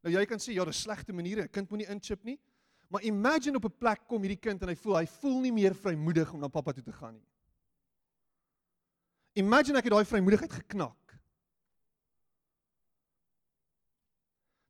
Nou 0.00 0.14
jy 0.14 0.22
kan 0.26 0.40
sê 0.42 0.54
ja, 0.56 0.64
dis 0.64 0.82
slegte 0.82 1.14
maniere, 1.14 1.44
'n 1.44 1.52
kind 1.54 1.70
moenie 1.70 1.90
inchip 1.90 2.24
nie. 2.24 2.38
Maar 2.88 3.02
imagine 3.02 3.56
op 3.56 3.64
'n 3.64 3.78
plek 3.78 4.06
kom 4.06 4.22
hierdie 4.22 4.40
kind 4.40 4.62
en 4.62 4.68
hy 4.68 4.74
voel 4.74 4.96
hy 4.96 5.06
voel 5.06 5.40
nie 5.40 5.52
meer 5.52 5.74
vrymoedig 5.74 6.32
om 6.32 6.40
na 6.40 6.48
pappa 6.48 6.72
toe 6.72 6.82
te 6.82 6.92
gaan 6.92 7.14
nie. 7.14 7.28
Imagine 9.32 9.78
ek 9.78 9.84
het 9.84 9.92
daai 9.92 10.04
vrymoedigheid 10.04 10.52
geknak. 10.52 11.20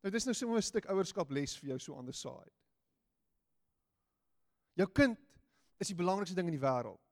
Nou 0.03 0.13
dis 0.13 0.25
nou 0.25 0.35
sommer 0.35 0.59
'n 0.59 0.63
stuk 0.63 0.87
ouerskap 0.87 1.31
les 1.31 1.57
vir 1.57 1.69
jou 1.69 1.79
so 1.79 1.97
aan 1.97 2.07
die 2.07 2.13
side. 2.13 2.53
Jou 4.75 4.89
kind 4.89 5.19
is 5.79 5.89
die 5.89 5.97
belangrikste 5.97 6.35
ding 6.35 6.49
in 6.49 6.59
die 6.59 6.67
wêreld. 6.67 7.10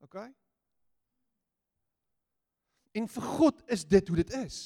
OK? 0.00 0.16
En 2.92 3.08
vir 3.08 3.26
God 3.38 3.62
is 3.70 3.84
dit 3.86 4.08
hoe 4.08 4.16
dit 4.16 4.32
is. 4.40 4.58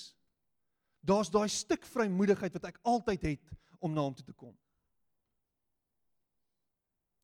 Daar's 1.05 1.31
daai 1.31 1.49
stuk 1.53 1.85
vrymoedigheid 1.85 2.55
wat 2.57 2.71
ek 2.71 2.81
altyd 2.89 3.27
het 3.35 3.51
om 3.79 3.93
na 3.93 4.07
hom 4.07 4.15
toe 4.17 4.25
te 4.25 4.37
kom. 4.37 4.55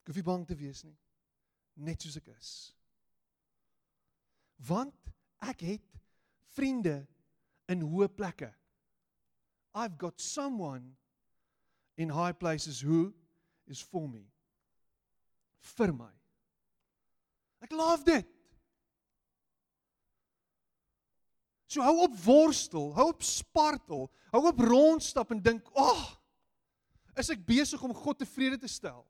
Ek 0.03 0.13
hoef 0.13 0.21
nie 0.21 0.27
bang 0.27 0.45
te 0.49 0.59
wees 0.59 0.83
nie. 0.85 0.97
Net 1.81 2.05
soos 2.05 2.19
ek 2.21 2.29
is. 2.35 2.51
Want 4.69 5.13
ek 5.41 5.65
het 5.65 6.01
vriende 6.53 6.99
in 7.73 7.87
hoë 7.87 8.11
plekke. 8.13 8.51
I've 9.73 9.97
got 9.97 10.21
someone 10.21 10.97
in 11.97 12.11
high 12.11 12.37
places 12.37 12.83
who 12.85 13.15
is 13.67 13.81
for 13.81 14.09
me. 14.09 14.27
Vir 15.77 15.93
my. 15.93 16.20
Ek 17.61 17.73
love 17.77 18.05
dit. 18.07 18.29
So 21.71 21.85
hou 21.87 22.01
op 22.03 22.17
worstel, 22.25 22.89
hou 22.97 23.11
op 23.13 23.23
spartel, 23.23 24.09
hou 24.33 24.43
op 24.49 24.59
rondstap 24.65 25.31
en 25.31 25.43
dink, 25.43 25.69
"Ag, 25.77 26.01
oh, 26.03 26.17
is 27.21 27.31
ek 27.31 27.45
besig 27.47 27.83
om 27.83 27.95
God 27.95 28.19
tevrede 28.19 28.59
te 28.59 28.69
stel? 28.69 29.07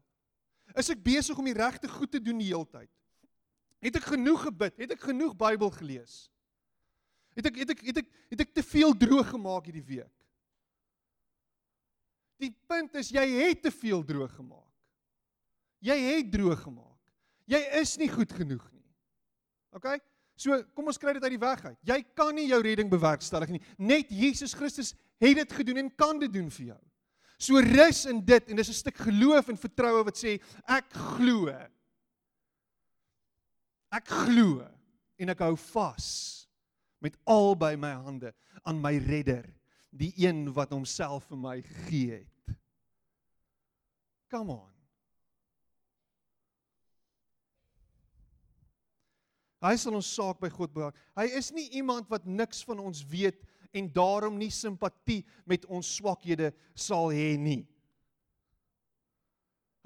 Is 0.76 0.90
ek 0.90 1.02
besig 1.02 1.38
om 1.38 1.44
die 1.44 1.56
regte 1.56 1.88
goed 1.88 2.10
te 2.10 2.20
doen 2.22 2.38
die 2.38 2.50
hele 2.52 2.66
tyd? 2.66 2.90
Het 3.80 3.96
ek 3.96 4.10
genoeg 4.12 4.42
gebid? 4.42 4.76
Het 4.76 4.92
ek 4.92 5.00
genoeg 5.00 5.36
Bybel 5.36 5.70
gelees? 5.70 6.28
Het 7.34 7.46
ek 7.46 7.56
het 7.62 7.70
ek 7.70 7.82
het 7.86 8.00
ek 8.02 8.08
het 8.34 8.40
ek 8.44 8.54
te 8.54 8.62
veel 8.66 8.94
droog 8.96 9.28
gemaak 9.32 9.64
hierdie 9.70 9.86
week? 9.86 10.12
Die 12.40 12.52
punt 12.68 12.94
is 13.00 13.10
jy 13.12 13.24
het 13.26 13.62
te 13.62 13.72
veel 13.72 14.04
droog 14.04 14.32
gemaak. 14.36 14.68
Jy 15.84 15.96
het 15.96 16.30
droog 16.32 16.62
gemaak. 16.62 16.89
Jy 17.50 17.60
is 17.80 17.96
nie 17.98 18.08
goed 18.10 18.32
genoeg 18.32 18.62
nie. 18.70 18.86
OK? 19.74 19.88
So, 20.40 20.56
kom 20.74 20.88
ons 20.88 20.98
kry 21.00 21.12
dit 21.16 21.24
uit 21.26 21.34
die 21.34 21.42
weg 21.42 21.64
uit. 21.66 21.78
Jy 21.84 21.98
kan 22.16 22.32
nie 22.34 22.46
jou 22.48 22.60
redding 22.64 22.88
bewerkstellig 22.90 23.50
nie. 23.52 23.62
Net 23.76 24.12
Jesus 24.14 24.54
Christus 24.56 24.94
het 25.20 25.36
dit 25.36 25.52
gedoen 25.52 25.82
en 25.82 25.90
kan 25.98 26.20
dit 26.22 26.32
doen 26.32 26.48
vir 26.54 26.72
jou. 26.72 26.80
So 27.40 27.60
rus 27.64 28.04
in 28.08 28.20
dit 28.24 28.50
en 28.52 28.56
dis 28.56 28.68
'n 28.68 28.76
stuk 28.76 28.96
geloof 29.00 29.48
en 29.48 29.56
vertroue 29.56 30.04
wat 30.04 30.16
sê 30.16 30.40
ek 30.68 30.92
glo. 30.92 31.48
Ek 33.90 34.06
glo 34.06 34.60
en 35.18 35.28
ek 35.28 35.38
hou 35.38 35.56
vas 35.56 36.46
met 37.00 37.16
albei 37.24 37.76
my 37.76 37.92
hande 37.92 38.34
aan 38.64 38.80
my 38.80 38.98
redder, 38.98 39.46
die 39.90 40.12
een 40.16 40.52
wat 40.52 40.70
homself 40.70 41.24
vir 41.24 41.36
my 41.36 41.62
gegee 41.62 42.10
het. 42.10 42.56
Come 44.28 44.52
on. 44.52 44.79
Hy 49.60 49.74
sal 49.76 49.96
ons 49.98 50.08
saak 50.08 50.40
by 50.40 50.48
God 50.48 50.72
bewaak. 50.72 50.96
Hy 51.18 51.26
is 51.36 51.50
nie 51.52 51.68
iemand 51.76 52.08
wat 52.08 52.24
niks 52.24 52.62
van 52.64 52.80
ons 52.80 53.02
weet 53.04 53.42
en 53.76 53.90
daarom 53.92 54.38
nie 54.40 54.50
simpatie 54.50 55.20
met 55.48 55.66
ons 55.68 55.90
swakhede 55.98 56.50
sal 56.74 57.12
hê 57.12 57.34
nie. 57.38 57.62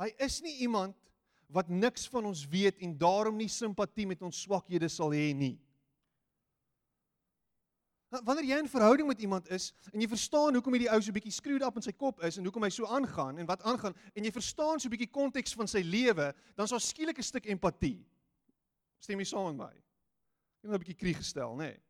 Hy 0.00 0.08
is 0.22 0.40
nie 0.42 0.54
iemand 0.66 0.96
wat 1.54 1.68
niks 1.70 2.06
van 2.10 2.26
ons 2.30 2.44
weet 2.50 2.80
en 2.82 2.94
daarom 2.98 3.36
nie 3.38 3.50
simpatie 3.50 4.06
met 4.10 4.22
ons 4.26 4.40
swakhede 4.46 4.88
sal 4.90 5.12
hê 5.14 5.28
nie. 5.36 5.56
Wanneer 8.22 8.46
jy 8.46 8.58
in 8.62 8.70
verhouding 8.70 9.08
met 9.10 9.22
iemand 9.26 9.48
is 9.50 9.72
en 9.90 9.98
jy 10.02 10.06
verstaan 10.10 10.54
hoekom 10.54 10.76
hierdie 10.76 10.90
ou 10.94 11.00
so 11.02 11.14
bietjie 11.14 11.34
screwed 11.34 11.64
up 11.66 11.78
in 11.78 11.82
sy 11.82 11.94
kop 11.98 12.22
is 12.26 12.38
en 12.38 12.46
hoekom 12.46 12.62
hy 12.62 12.70
so 12.70 12.86
aangaan 12.86 13.40
en 13.42 13.48
wat 13.48 13.64
aangaan 13.66 13.96
en 14.14 14.26
jy 14.26 14.30
verstaan 14.34 14.78
so 14.78 14.92
bietjie 14.92 15.10
konteks 15.10 15.54
van 15.58 15.70
sy 15.70 15.82
lewe, 15.82 16.30
dan 16.54 16.68
is 16.68 16.74
daar 16.74 16.84
skielik 16.84 17.18
'n 17.18 17.26
stuk 17.26 17.50
empatie. 17.50 17.98
Stem 19.04 19.20
jy 19.20 19.28
saam 19.28 19.50
met 19.52 19.60
my? 19.66 19.72
Ek 19.74 20.64
het 20.64 20.70
nou 20.70 20.78
'n 20.78 20.84
bietjie 20.84 21.00
krieg 21.00 21.18
gestel, 21.20 21.56
nê? 21.56 21.72
Nee. 21.72 21.80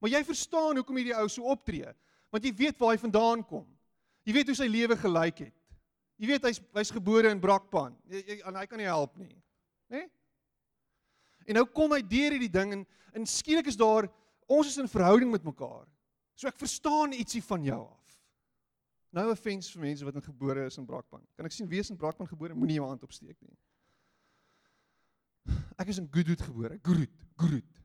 Maar 0.00 0.10
jy 0.10 0.22
verstaan 0.24 0.78
hoekom 0.78 0.98
hierdie 0.98 1.16
ou 1.16 1.28
so 1.28 1.46
optree, 1.50 1.90
want 2.30 2.44
jy 2.44 2.52
weet 2.54 2.78
waar 2.78 2.94
hy 2.94 3.00
vandaan 3.02 3.44
kom. 3.46 3.66
Jy 4.26 4.34
weet 4.36 4.50
hoe 4.50 4.58
sy 4.58 4.68
lewe 4.70 4.96
gelyk 4.96 5.38
het. 5.48 5.54
Jy 6.18 6.26
weet 6.26 6.46
hy's 6.48 6.60
hy's 6.74 6.90
gebore 6.90 7.30
in 7.30 7.40
Brakpan. 7.40 7.94
En 8.10 8.58
hy 8.58 8.66
kan 8.66 8.78
nie 8.78 8.90
help 8.90 9.16
nie. 9.16 9.34
Nê? 9.88 10.02
Nee? 10.02 10.10
En 11.48 11.54
nou 11.54 11.64
kom 11.64 11.94
hy 11.94 12.02
deur 12.02 12.34
hierdie 12.36 12.52
ding 12.52 12.72
en 12.72 12.86
en 13.16 13.24
skielik 13.26 13.66
is 13.66 13.78
daar 13.78 14.06
ons 14.46 14.68
is 14.68 14.78
in 14.78 14.88
verhouding 14.88 15.30
met 15.32 15.44
mekaar. 15.46 15.86
So 16.36 16.46
ek 16.46 16.58
verstaan 16.60 17.14
ietsie 17.16 17.42
van 17.42 17.64
jou 17.64 17.80
af. 17.86 18.18
Nou 19.16 19.30
offense 19.32 19.72
vir 19.72 19.86
mense 19.86 20.04
wat 20.04 20.18
in 20.18 20.22
gebore 20.22 20.66
is 20.68 20.76
in 20.78 20.86
Brakpan. 20.86 21.24
Kan 21.36 21.48
ek 21.48 21.54
sien 21.56 21.70
wie 21.70 21.80
is 21.80 21.90
in 21.90 21.96
Brakpan 21.96 22.28
gebore? 22.28 22.54
Moenie 22.54 22.76
jou 22.76 22.86
hand 22.86 23.02
opsteek 23.02 23.38
nie. 23.40 23.56
Ek 25.78 25.92
is 25.92 26.00
in 26.02 26.08
Goodwood 26.10 26.42
gebore. 26.42 26.78
Groot, 26.82 27.24
groot. 27.38 27.82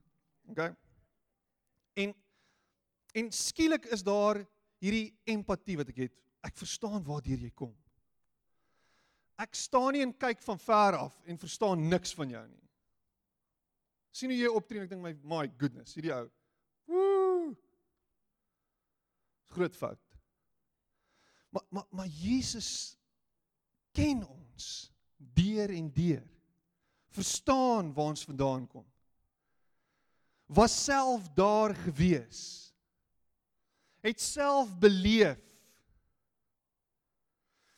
OK. 0.49 0.65
En 1.93 2.15
en 3.13 3.27
skielik 3.31 3.85
is 3.93 4.01
daar 4.01 4.39
hierdie 4.81 5.13
empatie 5.29 5.77
wat 5.77 5.91
ek 5.93 5.99
het. 6.07 6.13
Ek 6.41 6.57
verstaan 6.57 7.03
waartoe 7.05 7.37
jy 7.37 7.51
kom. 7.53 7.75
Ek 9.37 9.53
staan 9.57 9.93
nie 9.93 10.01
en 10.01 10.15
kyk 10.17 10.41
van 10.41 10.57
ver 10.61 10.97
af 10.97 11.19
en 11.29 11.37
verstaan 11.37 11.85
niks 11.89 12.15
van 12.17 12.33
jou 12.33 12.43
nie. 12.47 12.59
sien 14.13 14.29
hoe 14.29 14.37
jy 14.37 14.49
optree 14.49 14.77
en 14.77 14.85
ek 14.85 14.91
dink 14.91 15.01
my 15.01 15.13
my 15.25 15.45
goodness, 15.57 15.95
hierdie 15.97 16.13
ou. 16.13 16.25
Woe. 16.89 17.53
Groot 19.55 19.77
fout. 19.77 20.01
Maar 21.53 21.65
maar 21.69 21.87
maar 21.89 22.07
Jesus 22.09 22.97
ken 23.93 24.21
ons 24.25 24.69
deur 25.17 25.69
en 25.69 25.89
deur 25.93 26.32
verstaan 27.13 27.93
waar 27.93 28.11
ons 28.13 28.25
vandaan 28.25 28.67
kom. 28.67 28.85
Was 30.45 30.75
self 30.83 31.29
daar 31.37 31.75
gewees. 31.75 32.73
Het 34.03 34.21
self 34.21 34.73
beleef. 34.77 35.39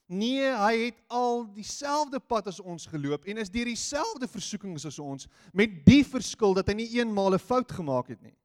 Nee, 0.06 0.52
hy 0.54 0.74
het 0.86 0.98
al 1.10 1.48
dieselfde 1.54 2.19
pad 2.19 2.48
as 2.52 2.60
ons 2.62 2.86
geloop 2.86 3.26
en 3.26 3.41
is 3.41 3.50
deur 3.50 3.65
dieselfde 3.65 4.28
versoekings 4.30 4.86
as 4.86 5.00
ons 5.02 5.26
met 5.54 5.80
die 5.88 6.04
verskil 6.06 6.54
dat 6.54 6.69
hy 6.69 6.76
nie 6.78 6.91
eenmal 7.00 7.34
'n 7.34 7.41
fout 7.41 7.71
gemaak 7.71 8.13
het 8.13 8.21
nie. 8.21 8.36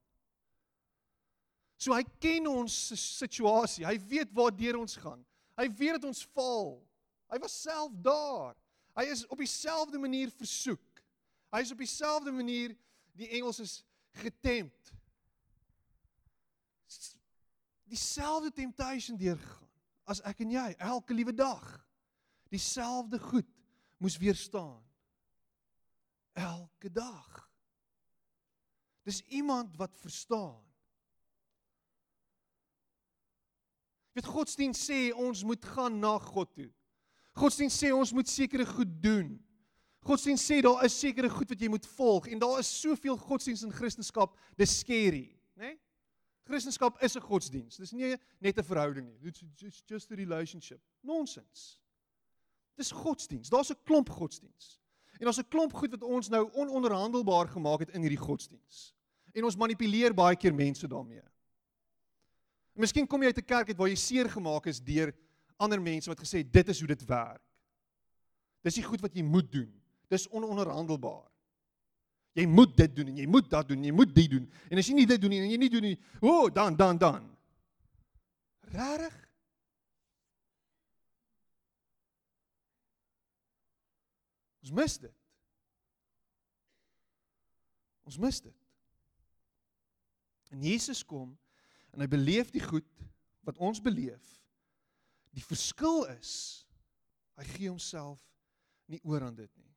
So 1.76 1.92
hy 1.96 2.04
ken 2.20 2.46
ons 2.46 2.74
situasie. 3.16 3.86
Hy 3.86 3.98
weet 4.08 4.32
waartoe 4.32 4.78
ons 4.78 4.96
gaan. 4.96 5.24
Hy 5.56 5.68
weet 5.76 5.96
dat 5.96 6.04
ons 6.04 6.26
val. 6.36 6.80
Hy 7.32 7.38
was 7.38 7.62
self 7.62 7.92
daar. 8.04 8.56
Hy 8.98 9.06
is 9.12 9.26
op 9.26 9.38
dieselfde 9.38 9.98
manier 9.98 10.30
versoek. 10.30 11.02
Hy 11.50 11.62
is 11.64 11.72
op 11.72 11.78
dieselfde 11.78 12.32
manier 12.34 12.76
die 13.18 13.28
Engels 13.28 13.60
is 13.62 13.80
getempt. 14.22 14.92
Dieselfde 17.90 18.52
temptation 18.54 19.18
deurgegaan 19.18 19.68
as 20.10 20.22
ek 20.26 20.42
en 20.42 20.54
jy 20.54 20.66
elke 20.82 21.14
liewe 21.14 21.34
dag. 21.34 21.64
Dieselfde 22.50 23.20
goed 23.22 23.46
moes 24.02 24.16
weerstaan. 24.18 24.80
Elke 26.32 26.90
dag. 26.90 27.46
Dis 29.06 29.20
iemand 29.30 29.76
wat 29.78 29.94
verstaan. 30.02 30.58
Weet 34.18 34.26
godsdienst 34.26 34.82
sê 34.82 35.10
ons 35.14 35.44
moet 35.46 35.64
gaan 35.74 36.00
na 36.02 36.16
God 36.18 36.50
toe. 36.58 36.70
Godsdienst 37.32 37.78
sê 37.82 37.92
ons 37.94 38.12
moet 38.12 38.28
sekere 38.28 38.66
goed 38.66 39.02
doen. 39.02 39.38
Godsdienst 40.00 40.50
sê 40.50 40.60
daar 40.60 40.84
is 40.84 40.98
sekere 40.98 41.28
goed 41.30 41.48
wat 41.48 41.60
jy 41.60 41.68
moet 41.68 41.86
volg 41.86 42.26
en 42.26 42.38
daar 42.38 42.58
is 42.58 42.80
soveel 42.80 43.16
godsdienst 43.16 43.64
in 43.64 43.72
Christendom, 43.72 44.32
dis 44.56 44.78
scary, 44.78 45.28
né? 45.54 45.74
Nee? 45.74 45.78
Christendom 46.50 46.96
is 47.00 47.16
'n 47.16 47.20
godsdienst. 47.20 47.78
Dis 47.78 47.92
nie 47.92 48.16
net 48.40 48.58
'n 48.58 48.62
verhouding 48.62 49.06
nie. 49.06 49.28
It's 49.28 49.82
just 49.86 50.10
a 50.10 50.14
relationship. 50.14 50.80
Nonsens. 51.00 51.78
Dis 52.76 52.90
godsdienst. 52.90 53.50
Daar's 53.50 53.70
'n 53.70 53.78
klomp 53.84 54.08
godsdienst. 54.08 54.80
En 55.18 55.24
daar's 55.24 55.38
'n 55.38 55.48
klomp 55.48 55.72
goed 55.72 55.90
wat 55.90 56.02
ons 56.02 56.28
nou 56.28 56.50
ononderhandelbaar 56.52 57.48
gemaak 57.48 57.80
het 57.80 57.90
in 57.90 58.00
hierdie 58.00 58.18
godsdienst. 58.18 58.94
En 59.32 59.44
ons 59.44 59.56
manipuleer 59.56 60.14
baie 60.14 60.36
keer 60.36 60.54
mense 60.54 60.88
daarmee. 60.88 61.22
En 62.74 62.80
miskien 62.80 63.06
kom 63.06 63.20
jy 63.20 63.26
uit 63.26 63.38
'n 63.38 63.44
kerk 63.44 63.68
uit 63.68 63.76
waar 63.76 63.88
jy 63.88 63.96
seer 63.96 64.30
gemaak 64.30 64.66
is 64.66 64.80
deur 64.80 65.14
ander 65.60 65.80
mense 65.82 66.10
wat 66.10 66.20
gesê 66.22 66.42
dit 66.44 66.68
is 66.72 66.80
hoe 66.80 66.88
dit 66.90 67.04
werk. 67.08 67.42
Dis 68.64 68.76
die 68.80 68.84
goed 68.84 69.00
wat 69.04 69.14
jy 69.16 69.24
moet 69.24 69.48
doen. 69.52 69.68
Dis 70.12 70.28
ononderhandelbaar. 70.28 71.28
Jy 72.38 72.46
moet 72.46 72.76
dit 72.76 72.94
doen 72.96 73.10
en 73.10 73.16
jy 73.18 73.26
moet 73.26 73.48
dat 73.50 73.68
doen 73.68 73.80
en 73.80 73.88
jy 73.90 73.94
moet 73.94 74.14
dit 74.14 74.30
doen. 74.30 74.46
En 74.70 74.78
as 74.80 74.88
jy 74.88 74.96
nie 74.96 75.08
dit 75.08 75.20
doen 75.20 75.32
nie 75.32 75.40
en 75.42 75.50
jy 75.50 75.58
nie 75.58 75.72
doen 75.72 75.86
nie, 75.90 75.96
o, 76.20 76.28
oh, 76.28 76.46
dan 76.54 76.76
dan 76.78 76.98
dan. 76.98 77.26
Regtig? 78.70 79.16
Ons 84.60 84.74
mis 84.76 84.98
dit. 85.02 85.16
Ons 88.06 88.18
mis 88.22 88.42
dit. 88.42 88.56
En 90.50 90.62
Jesus 90.62 91.02
kom 91.06 91.30
en 91.90 92.02
hy 92.02 92.06
beleef 92.10 92.52
die 92.54 92.62
goed 92.62 92.86
wat 93.46 93.58
ons 93.58 93.82
beleef 93.82 94.39
Die 95.40 95.46
verskil 95.48 96.04
is 96.18 96.32
hy 97.40 97.46
gee 97.54 97.70
homself 97.70 98.20
nie 98.92 99.00
oor 99.08 99.24
aan 99.24 99.36
dit 99.38 99.50
nie. 99.56 99.70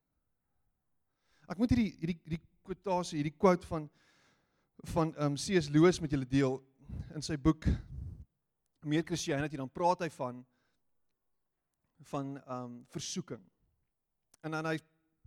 Ek 1.47 1.59
moet 1.59 1.71
hierdie 1.71 1.93
hierdie 2.01 2.17
hierdie 2.25 2.41
kwotasie, 2.67 3.21
hierdie 3.21 3.37
quote 3.37 3.67
van 3.69 3.87
van 4.91 5.13
um 5.23 5.37
C.S. 5.39 5.69
Lewis 5.71 6.01
met 6.03 6.11
julle 6.11 6.27
deel 6.27 6.57
in 7.15 7.23
sy 7.23 7.37
boek 7.39 7.69
Meer 8.83 9.05
Christianity 9.07 9.55
dan 9.55 9.71
praat 9.71 10.03
hy 10.03 10.09
van 10.17 10.41
van 12.09 12.33
um 12.51 12.73
versoeking. 12.91 13.43
En 14.43 14.57
dan 14.57 14.67
hy 14.67 14.75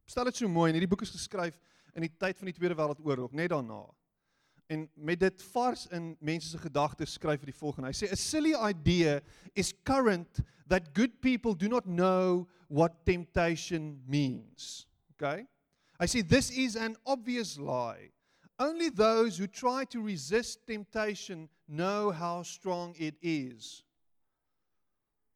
stel 0.04 0.28
dit 0.28 0.42
so 0.42 0.52
mooi 0.52 0.68
en 0.68 0.76
hierdie 0.76 0.90
boek 0.92 1.06
is 1.06 1.14
geskryf 1.14 1.56
in 1.96 2.04
die 2.04 2.12
tyd 2.12 2.36
van 2.36 2.50
die 2.50 2.56
Tweede 2.58 2.76
Wêreldoorlog, 2.76 3.32
net 3.32 3.54
daarna. 3.54 3.80
En 4.66 4.90
met 4.94 5.20
dit 5.20 5.42
vars 5.52 5.86
in 5.86 6.16
mense 6.20 6.48
se 6.48 6.58
gedagtes 6.58 7.12
skryf 7.12 7.40
hy 7.40 7.52
die 7.52 7.54
volgende. 7.54 7.90
Hy 7.92 7.94
sê 7.94 8.10
a 8.10 8.18
silly 8.18 8.54
idea 8.58 9.20
is 9.54 9.72
current 9.86 10.42
that 10.66 10.92
good 10.94 11.20
people 11.20 11.54
do 11.54 11.68
not 11.68 11.86
know 11.86 12.48
what 12.68 13.04
temptation 13.06 14.02
means. 14.06 14.86
Okay? 15.14 15.46
I 16.00 16.06
say 16.06 16.22
this 16.22 16.50
is 16.50 16.76
an 16.76 16.96
obvious 17.06 17.58
lie. 17.58 18.10
Only 18.58 18.88
those 18.88 19.36
who 19.36 19.46
try 19.46 19.84
to 19.84 20.00
resist 20.00 20.66
temptation 20.66 21.48
know 21.68 22.10
how 22.10 22.42
strong 22.42 22.94
it 22.98 23.14
is. 23.20 23.82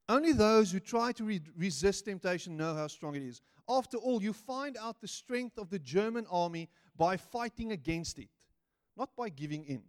Only 0.09 0.33
those 0.33 0.73
who 0.73 0.81
try 0.81 1.13
to 1.13 1.25
re- 1.25 1.41
resist 1.57 2.07
temptation 2.07 2.57
know 2.57 2.75
how 2.75 2.89
strong 2.89 3.15
it 3.15 3.23
is. 3.23 3.43
After 3.69 3.97
all, 3.97 4.21
you 4.21 4.33
find 4.33 4.77
out 4.77 5.01
the 5.01 5.07
strength 5.07 5.57
of 5.59 5.71
the 5.71 5.79
German 5.79 6.27
army 6.31 6.69
by 6.97 7.17
fighting 7.17 7.73
against 7.73 8.19
it, 8.19 8.29
not 9.01 9.17
by 9.17 9.31
giving 9.31 9.65
in. 9.65 9.83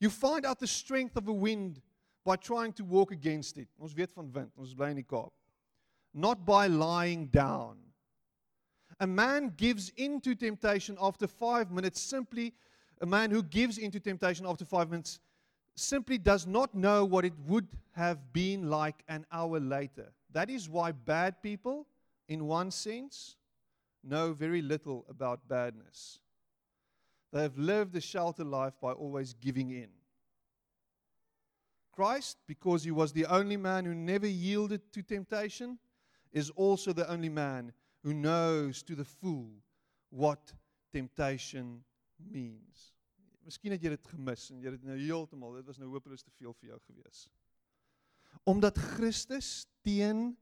You 0.00 0.10
find 0.10 0.46
out 0.46 0.60
the 0.60 0.66
strength 0.68 1.16
of 1.16 1.26
a 1.26 1.32
wind 1.32 1.80
by 2.24 2.36
trying 2.36 2.72
to 2.74 2.84
walk 2.84 3.10
against 3.10 3.58
it. 3.58 3.66
Ons 3.80 3.94
weet 3.96 4.12
van 4.14 4.30
wind, 4.32 4.52
ons 4.56 4.74
bly 4.74 4.90
in 4.90 5.00
die 5.00 5.02
Kaap. 5.02 5.32
Not 6.14 6.46
by 6.46 6.68
lying 6.68 7.26
down. 7.26 7.78
A 9.00 9.06
man 9.06 9.52
gives 9.56 9.90
into 9.96 10.36
temptation 10.36 10.96
after 11.00 11.26
5 11.26 11.72
minutes 11.72 12.00
simply 12.00 12.54
a 13.00 13.06
man 13.06 13.30
who 13.30 13.42
gives 13.42 13.78
into 13.78 13.98
temptation 13.98 14.46
after 14.46 14.64
5 14.64 14.90
minutes 14.90 15.18
simply 15.74 16.18
does 16.18 16.46
not 16.46 16.74
know 16.74 17.04
what 17.04 17.24
it 17.24 17.34
would 17.46 17.66
have 17.92 18.32
been 18.32 18.70
like 18.70 19.02
an 19.08 19.26
hour 19.32 19.58
later. 19.58 20.12
That 20.32 20.48
is 20.50 20.68
why 20.68 20.92
bad 20.92 21.42
people, 21.42 21.86
in 22.28 22.46
one 22.46 22.70
sense, 22.70 23.36
know 24.04 24.32
very 24.32 24.62
little 24.62 25.04
about 25.08 25.46
badness. 25.48 26.20
They 27.32 27.42
have 27.42 27.58
lived 27.58 27.94
a 27.96 28.00
shelter 28.00 28.44
life 28.44 28.74
by 28.80 28.92
always 28.92 29.34
giving 29.34 29.70
in. 29.70 29.90
Christ, 31.92 32.38
because 32.46 32.84
he 32.84 32.90
was 32.90 33.12
the 33.12 33.26
only 33.26 33.56
man 33.56 33.84
who 33.84 33.94
never 33.94 34.26
yielded 34.26 34.92
to 34.92 35.02
temptation, 35.02 35.78
is 36.32 36.50
also 36.50 36.92
the 36.92 37.10
only 37.10 37.28
man 37.28 37.72
who 38.04 38.14
knows 38.14 38.82
to 38.84 38.94
the 38.94 39.04
full 39.04 39.50
what 40.10 40.52
temptation 40.92 41.82
means. 42.30 42.92
Miskien 43.44 43.72
het 43.72 43.82
jy 43.82 43.94
dit 43.94 44.08
gemis 44.12 44.50
en 44.52 44.60
jy 44.60 44.74
het 44.74 44.84
nou 44.84 44.96
heeltemal, 44.98 45.56
dit 45.56 45.68
was 45.68 45.78
nou 45.80 45.88
hopeloos 45.94 46.24
te 46.24 46.32
veel 46.36 46.52
vir 46.60 46.74
jou 46.74 46.78
gewees. 46.90 47.22
Omdat 48.48 48.78
Christus 48.94 49.66
teen 49.82 50.36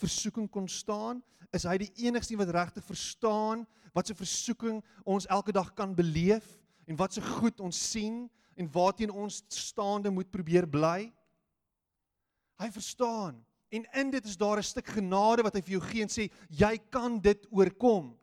versoeking 0.00 0.48
kon 0.50 0.68
staan, 0.68 1.20
is 1.54 1.66
hy 1.68 1.76
die 1.82 1.92
enigste 2.06 2.38
wat 2.40 2.52
regtig 2.54 2.86
verstaan 2.86 3.66
wat 3.94 4.06
se 4.06 4.14
versoeking 4.14 4.78
ons 5.02 5.26
elke 5.26 5.52
dag 5.52 5.72
kan 5.74 5.94
beleef 5.96 6.46
en 6.86 6.98
wat 6.98 7.14
se 7.14 7.22
goed 7.24 7.60
ons 7.60 7.78
sien 7.90 8.28
en 8.54 8.68
waarteen 8.70 9.10
ons 9.10 9.40
staande 9.50 10.12
moet 10.14 10.30
probeer 10.30 10.68
bly. 10.70 11.10
Hy 12.60 12.68
verstaan 12.70 13.40
en 13.70 13.86
in 14.02 14.10
dit 14.10 14.24
is 14.26 14.38
daar 14.38 14.58
'n 14.58 14.62
stuk 14.62 14.86
genade 14.86 15.42
wat 15.42 15.54
hy 15.54 15.62
vir 15.62 15.78
jou 15.78 15.82
gee 15.82 16.02
en 16.02 16.08
sê 16.08 16.30
jy 16.48 16.78
kan 16.90 17.18
dit 17.20 17.46
oorkom. 17.50 18.16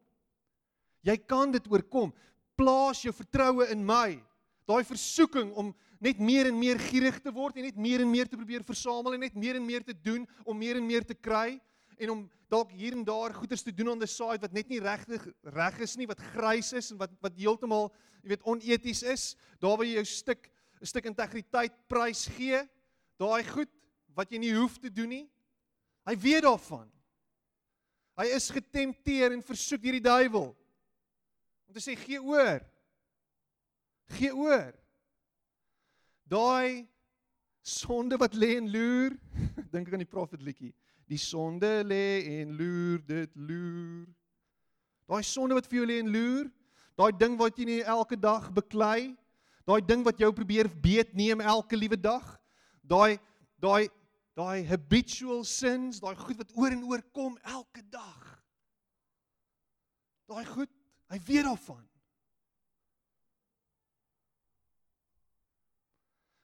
Jy 1.03 1.17
kan 1.17 1.51
dit 1.51 1.67
oorkom. 1.71 2.13
Plaas 2.55 3.01
jou 3.01 3.13
vertroue 3.13 3.67
in 3.71 3.85
my 3.85 4.23
daai 4.67 4.83
versoeking 4.83 5.53
om 5.55 5.71
net 5.99 6.19
meer 6.19 6.49
en 6.49 6.57
meer 6.59 6.79
gierig 6.79 7.19
te 7.23 7.31
word 7.33 7.57
en 7.57 7.65
net 7.67 7.77
meer 7.77 8.03
en 8.03 8.11
meer 8.11 8.29
te 8.29 8.37
probeer 8.37 8.65
versamel 8.65 9.15
en 9.15 9.23
net 9.25 9.35
meer 9.35 9.57
en 9.59 9.65
meer 9.65 9.85
te 9.85 9.93
doen 9.93 10.27
om 10.45 10.57
meer 10.57 10.77
en 10.77 10.85
meer 10.85 11.05
te 11.05 11.15
kry 11.15 11.59
en 11.97 12.13
om 12.13 12.25
dalk 12.51 12.71
hier 12.71 12.93
en 12.93 13.03
daar 13.03 13.33
goeders 13.33 13.63
te 13.65 13.73
doen 13.73 13.95
on 13.95 13.99
the 13.99 14.07
side 14.07 14.41
wat 14.41 14.53
net 14.53 14.69
nie 14.69 14.79
regtig 14.83 15.23
reg 15.55 15.79
is 15.83 15.97
nie 15.97 16.07
wat 16.07 16.21
grys 16.33 16.73
is 16.77 16.91
en 16.93 17.01
wat 17.01 17.15
wat 17.23 17.39
heeltemal 17.39 17.89
jy 18.21 18.33
weet 18.33 18.45
oneties 18.49 19.03
is. 19.07 19.23
Daar 19.61 19.77
waar 19.77 19.87
jy 19.87 19.97
jou 19.97 20.05
stuk 20.05 20.51
'n 20.81 20.85
stuk 20.85 21.05
integriteit 21.05 21.73
prys 21.87 22.27
gee 22.37 22.61
daai 23.17 23.43
goed 23.43 23.71
wat 24.15 24.31
jy 24.31 24.37
nie 24.37 24.53
hoef 24.53 24.77
te 24.77 24.89
doen 24.89 25.09
nie 25.09 25.27
hy 26.07 26.15
weet 26.15 26.45
daarvan. 26.45 26.87
Hy 28.17 28.31
is 28.33 28.49
getempteer 28.49 29.35
en 29.35 29.43
versoek 29.45 29.83
deur 29.83 29.99
die 29.99 30.07
duiwel. 30.07 30.49
Om 31.67 31.75
te 31.75 31.83
sê 31.83 31.93
gee 31.99 32.21
oor. 32.23 32.63
Gee 34.17 34.33
oor. 34.33 34.73
Daai 36.27 36.87
sonde 37.63 38.17
wat 38.19 38.35
lê 38.35 38.57
en 38.57 38.67
loer, 38.71 39.15
dink 39.71 39.87
ek 39.87 39.95
aan 39.95 40.03
die 40.03 40.09
profet 40.09 40.43
liedjie. 40.43 40.73
Die 41.07 41.19
sonde 41.19 41.69
lê 41.87 42.39
en 42.39 42.55
loer, 42.59 42.99
dit 43.07 43.35
loer. 43.39 44.07
Daai 45.07 45.23
sonde 45.23 45.55
wat 45.55 45.69
vir 45.71 45.81
jou 45.81 45.87
lê 45.87 46.01
en 46.03 46.11
loer, 46.11 46.49
daai 46.99 47.13
ding 47.15 47.37
wat 47.39 47.59
jy 47.59 47.67
nie 47.69 47.83
elke 47.87 48.17
dag 48.19 48.49
beklei, 48.55 49.13
daai 49.67 49.79
ding 49.83 50.03
wat 50.03 50.19
jou 50.19 50.31
probeer 50.35 50.67
beet 50.83 51.13
neem 51.15 51.43
elke 51.43 51.79
liewe 51.79 51.99
dag, 51.99 52.25
daai 52.83 53.19
daai 53.63 53.87
daai 54.37 54.61
habitual 54.69 55.41
sins, 55.47 56.01
daai 56.03 56.13
goed 56.15 56.37
wat 56.37 56.51
oor 56.53 56.73
en 56.75 56.83
oor 56.85 57.01
kom 57.15 57.37
elke 57.41 57.81
dag. 57.89 58.25
Daai 60.29 60.43
goed, 60.45 60.69
hy 61.09 61.17
weet 61.25 61.47
daarvan. 61.47 61.81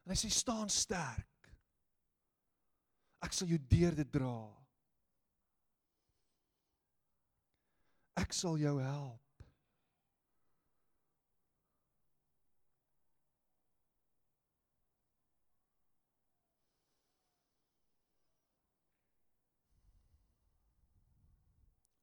En 0.03 0.11
hy 0.11 0.17
sê 0.19 0.29
staan 0.31 0.71
sterk. 0.71 1.29
Ek 3.23 3.35
sal 3.35 3.47
jou 3.47 3.59
deur 3.71 3.95
dit 3.95 4.09
dra. 4.11 4.35
Ek 8.19 8.35
sal 8.35 8.59
jou 8.59 8.75
help. 8.83 9.23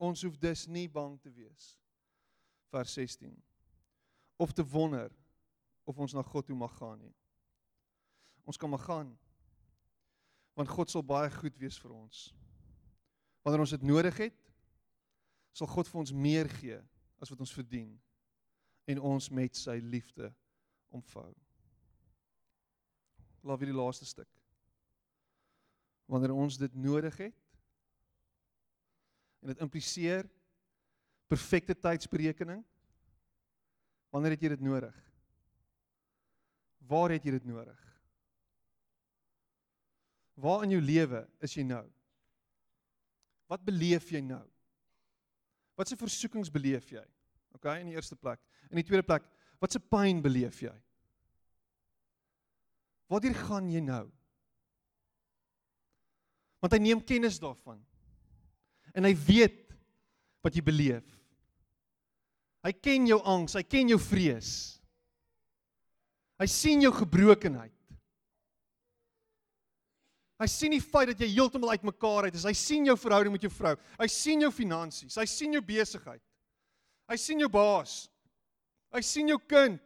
Ons 0.01 0.23
hoef 0.25 0.39
dus 0.41 0.65
nie 0.65 0.87
bang 0.89 1.19
te 1.21 1.29
wees. 1.29 1.75
Vers 2.73 2.93
16. 2.97 3.35
Of 4.41 4.51
te 4.57 4.65
wonder 4.65 5.13
of 5.85 5.99
ons 6.01 6.17
na 6.17 6.25
God 6.25 6.49
toe 6.49 6.57
mag 6.57 6.73
gaan 6.79 6.97
nie. 7.05 7.13
Ons 8.45 8.57
kan 8.57 8.69
maar 8.69 8.83
gaan. 8.83 9.11
Want 10.57 10.69
God 10.69 10.91
sal 10.91 11.03
baie 11.05 11.31
goed 11.33 11.57
wees 11.61 11.77
vir 11.79 11.93
ons. 11.95 12.29
Wanneer 13.45 13.63
ons 13.63 13.73
dit 13.75 13.85
nodig 13.87 14.17
het, 14.27 14.37
sal 15.55 15.67
God 15.67 15.89
vir 15.89 16.01
ons 16.03 16.13
meer 16.13 16.49
gee 16.59 16.79
as 17.21 17.31
wat 17.31 17.41
ons 17.43 17.53
verdien 17.53 17.91
en 18.89 19.01
ons 19.11 19.29
met 19.33 19.55
sy 19.55 19.77
liefde 19.83 20.31
omvou. 20.91 21.29
Laat 23.41 23.61
weer 23.61 23.71
die 23.71 23.77
laaste 23.77 24.05
stuk. 24.05 24.29
Wanneer 26.11 26.33
ons 26.35 26.57
dit 26.59 26.75
nodig 26.75 27.17
het 27.21 27.37
en 29.41 29.49
dit 29.49 29.63
impliseer 29.63 30.27
perfekte 31.31 31.73
tydsberekening. 31.77 32.61
Wanneer 34.11 34.35
het 34.35 34.43
jy 34.43 34.51
dit 34.53 34.65
nodig? 34.65 34.97
Waar 36.91 37.15
het 37.15 37.25
jy 37.25 37.37
dit 37.37 37.47
nodig? 37.47 37.90
Waar 40.39 40.63
in 40.65 40.75
jou 40.75 40.81
lewe 40.81 41.25
is 41.43 41.55
jy 41.57 41.65
nou? 41.67 41.83
Wat 43.51 43.63
beleef 43.67 44.11
jy 44.13 44.21
nou? 44.23 44.43
Wat 45.75 45.89
se 45.89 45.97
versoekings 45.99 46.51
beleef 46.53 46.91
jy? 46.93 47.03
OK, 47.55 47.67
in 47.81 47.89
die 47.91 47.97
eerste 47.97 48.15
plek. 48.15 48.39
In 48.69 48.79
die 48.79 48.85
tweede 48.87 49.05
plek, 49.05 49.25
wat 49.61 49.73
se 49.73 49.81
pyn 49.81 50.21
beleef 50.23 50.61
jy? 50.63 50.73
Waartoe 53.11 53.33
gaan 53.35 53.67
jy 53.69 53.81
nou? 53.83 54.05
Want 56.63 56.77
hy 56.77 56.79
neem 56.79 57.01
kennis 57.03 57.41
daarvan. 57.41 57.81
En 58.95 59.07
hy 59.07 59.11
weet 59.17 59.73
wat 60.45 60.55
jy 60.55 60.63
beleef. 60.63 61.07
Hy 62.61 62.71
ken 62.77 63.07
jou 63.09 63.17
angs, 63.27 63.57
hy 63.57 63.63
ken 63.65 63.89
jou 63.89 63.97
vrees. 63.99 64.51
Hy 66.41 66.47
sien 66.49 66.83
jou 66.85 66.91
gebrokenheid. 66.93 67.73
Hy 70.41 70.47
sien 70.49 70.73
die 70.73 70.81
feit 70.81 71.11
dat 71.11 71.21
jy 71.21 71.29
heeltemal 71.35 71.75
uitmekaar 71.75 72.25
uit 72.27 72.37
is. 72.39 72.47
Hy 72.49 72.55
sien 72.57 72.87
jou 72.89 72.95
verhouding 72.97 73.35
met 73.35 73.43
jou 73.45 73.51
vrou. 73.53 73.75
Hy 73.99 74.07
sien 74.09 74.41
jou 74.41 74.49
finansies. 74.53 75.19
Hy 75.19 75.27
sien 75.29 75.53
jou 75.53 75.61
besigheid. 75.61 76.21
Hy 77.11 77.17
sien 77.21 77.43
jou 77.43 77.49
baas. 77.51 78.07
Hy 78.95 79.03
sien 79.05 79.29
jou 79.29 79.37
kind. 79.51 79.77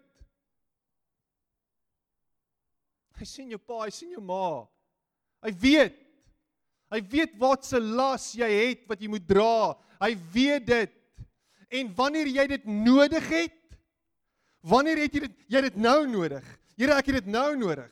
Hy 3.16 3.28
sien 3.28 3.52
jou 3.52 3.60
pa, 3.60 3.86
hy 3.86 3.92
sien 3.96 4.12
jou 4.16 4.24
ma. 4.24 4.66
Hy 5.46 5.52
weet. 5.62 6.00
Hy 6.92 7.00
weet 7.12 7.36
wat 7.40 7.66
se 7.68 7.80
las 7.80 8.32
jy 8.38 8.48
het 8.50 8.84
wat 8.90 9.02
jy 9.02 9.10
moet 9.12 9.28
dra. 9.28 9.76
Hy 10.02 10.12
weet 10.34 10.68
dit. 10.68 10.98
En 11.80 11.92
wanneer 11.98 12.30
jy 12.30 12.46
dit 12.56 12.68
nodig 12.70 13.30
het, 13.32 13.56
wanneer 14.66 15.04
het 15.06 15.16
jy 15.16 15.24
dit 15.26 15.40
jy 15.56 15.64
dit 15.68 15.80
nou 15.82 16.00
nodig? 16.10 16.46
Here, 16.76 16.98
ek 16.98 17.10
het 17.10 17.24
dit 17.24 17.32
nou 17.32 17.50
nodig. 17.58 17.92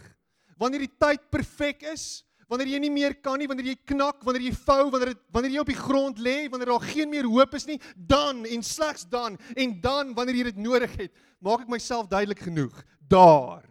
Wanneer 0.60 0.86
die 0.86 0.96
tyd 1.00 1.24
perfek 1.34 1.86
is, 1.94 2.24
wanneer 2.54 2.70
jy 2.76 2.80
nie 2.84 2.94
meer 2.94 3.16
kan 3.26 3.42
nie, 3.42 3.50
wanneer 3.50 3.72
jy 3.72 3.78
knak, 3.90 4.22
wanneer 4.26 4.48
jy 4.48 4.54
vou, 4.64 4.84
wanneer 4.94 5.14
dit 5.14 5.22
wanneer 5.34 5.56
jy 5.56 5.64
op 5.64 5.72
die 5.72 5.80
grond 5.80 6.22
lê, 6.22 6.36
wanneer 6.54 6.74
daar 6.74 6.86
geen 6.86 7.10
meer 7.10 7.26
hoop 7.26 7.58
is 7.58 7.66
nie, 7.70 7.80
dan 7.98 8.44
en 8.46 8.66
slegs 8.66 9.08
dan 9.10 9.40
en 9.58 9.78
dan 9.82 10.14
wanneer 10.18 10.40
jy 10.40 10.50
dit 10.52 10.62
nodig 10.62 10.94
het, 11.02 11.14
maak 11.42 11.66
ek 11.66 11.74
myself 11.74 12.10
duidelik 12.12 12.46
genoeg. 12.46 12.84
Daar 13.02 13.66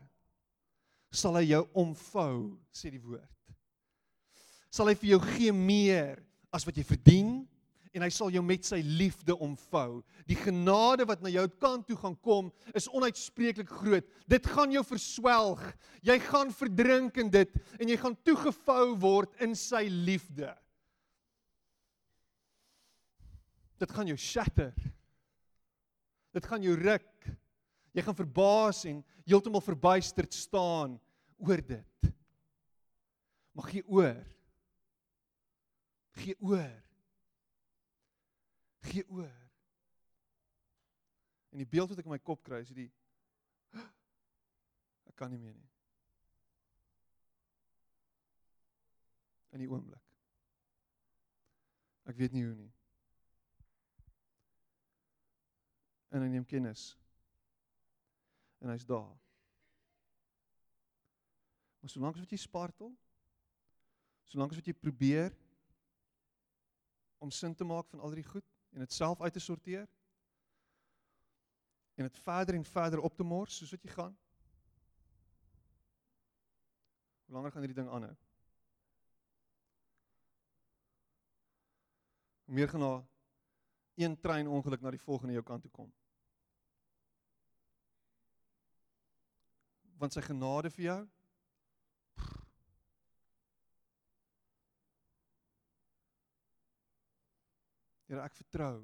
sal 1.12 1.36
hy 1.38 1.46
jou 1.52 1.62
omvou, 1.78 2.34
sê 2.74 2.90
die 2.90 3.02
woord. 3.02 3.28
Sal 4.72 4.88
hy 4.88 4.96
vir 4.98 5.14
jou 5.14 5.20
gee 5.34 5.52
meer 5.54 6.18
as 6.52 6.64
wat 6.66 6.76
jy 6.76 6.84
verdien 6.88 7.42
en 7.92 8.04
hy 8.04 8.08
sal 8.12 8.32
jou 8.32 8.40
met 8.44 8.64
sy 8.64 8.80
liefde 8.84 9.34
omvou. 9.36 10.00
Die 10.28 10.36
genade 10.38 11.04
wat 11.08 11.20
na 11.24 11.30
jou 11.32 11.44
kant 11.60 11.84
toe 11.88 11.96
gaan 12.00 12.16
kom, 12.24 12.48
is 12.76 12.88
onuitspreeklik 12.88 13.68
groot. 13.68 14.08
Dit 14.30 14.48
gaan 14.48 14.72
jou 14.72 14.82
verswelg. 14.86 15.60
Jy 16.04 16.16
gaan 16.24 16.52
verdrink 16.56 17.20
in 17.20 17.30
dit 17.32 17.52
en 17.78 17.92
jy 17.92 17.98
gaan 18.00 18.16
toegevou 18.24 18.94
word 19.02 19.36
in 19.44 19.54
sy 19.58 19.84
liefde. 19.92 20.48
Dit 23.82 23.92
gaan 23.92 24.08
jou 24.08 24.16
shatter. 24.16 24.72
Dit 26.32 26.46
gaan 26.48 26.64
jou 26.64 26.76
ruk. 26.78 27.28
Jy 27.92 28.04
gaan 28.06 28.16
verbaas 28.16 28.86
en 28.88 29.02
heeltemal 29.28 29.64
verbuisterd 29.64 30.32
staan 30.32 30.96
oor 31.42 31.60
dit. 31.60 32.08
Maar 33.52 33.68
gee 33.68 33.84
oor. 33.84 34.22
Gee 36.22 36.38
oor 36.40 36.72
gee 38.82 39.04
oor. 39.08 39.38
En 41.52 41.60
die 41.60 41.68
beeld 41.68 41.88
wat 41.88 41.98
ek 42.00 42.08
in 42.08 42.14
my 42.14 42.22
kop 42.22 42.42
kry 42.46 42.62
is 42.64 42.72
die 42.74 42.88
ek 45.08 45.16
kan 45.20 45.30
nie 45.30 45.40
meer 45.40 45.54
nie. 45.54 45.68
In 49.52 49.60
die 49.60 49.68
oomblik. 49.68 50.06
Ek 52.08 52.16
weet 52.16 52.32
nie 52.32 52.46
hoe 52.46 52.56
nie. 52.56 52.72
En 56.12 56.24
hy 56.24 56.30
neem 56.32 56.48
kennis. 56.48 56.92
En 58.64 58.72
hy's 58.72 58.88
daar. 58.88 59.12
Maar 61.82 61.90
solank 61.90 62.16
as 62.16 62.24
wat 62.24 62.32
jy 62.32 62.38
spartel, 62.38 62.92
solank 64.30 64.52
as 64.54 64.60
wat 64.60 64.68
jy 64.70 64.74
probeer 64.78 65.34
om 67.22 67.30
sin 67.34 67.54
te 67.58 67.66
maak 67.66 67.88
van 67.90 68.00
al 68.00 68.14
die 68.14 68.26
goed, 68.26 68.46
en 68.72 68.78
dit 68.78 68.92
self 68.92 69.20
uit 69.20 69.32
te 69.32 69.40
sorteer 69.40 69.88
en 71.94 72.08
dit 72.08 72.18
verder 72.18 72.54
en 72.54 72.64
verder 72.64 73.00
op 73.00 73.16
te 73.16 73.24
mors 73.24 73.56
soos 73.56 73.70
wat 73.70 73.82
jy 73.84 73.92
gaan. 73.92 74.14
Hoe 77.24 77.34
langer 77.36 77.52
gaan 77.52 77.66
hierdie 77.66 77.80
ding 77.82 77.90
aanhou? 77.92 78.14
Hoe 82.44 82.54
meer 82.54 82.68
gaan 82.68 82.80
daar 82.80 83.04
een 83.94 84.20
trein 84.20 84.48
ongeluk 84.48 84.80
na 84.80 84.90
die 84.90 85.04
volgende 85.04 85.36
jou 85.36 85.44
kant 85.44 85.62
toe 85.62 85.70
kom? 85.70 85.92
Want 90.00 90.16
sy 90.16 90.24
genade 90.24 90.72
vir 90.72 90.84
jou 90.84 91.00
Here, 98.12 98.20
ek 98.28 98.34
vertrou 98.36 98.82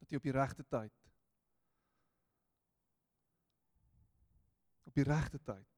dat 0.00 0.10
U 0.10 0.16
op 0.18 0.24
die 0.26 0.32
regte 0.34 0.64
tyd 0.66 1.04
op 4.90 4.98
die 4.98 5.04
regte 5.06 5.38
tyd 5.46 5.76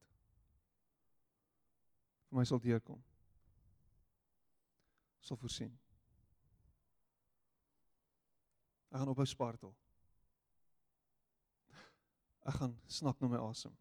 vir 2.31 2.38
my 2.40 2.46
sal 2.48 2.62
deurkom. 2.64 3.04
Sal 5.20 5.40
voorsien. 5.42 5.76
Ek 8.88 9.02
gaan 9.02 9.12
ophou 9.12 9.28
spartel. 9.28 9.76
Ek 12.48 12.61
gaan 12.62 12.81
snak 12.88 13.20
na 13.20 13.28
my 13.28 13.44
asem. 13.44 13.76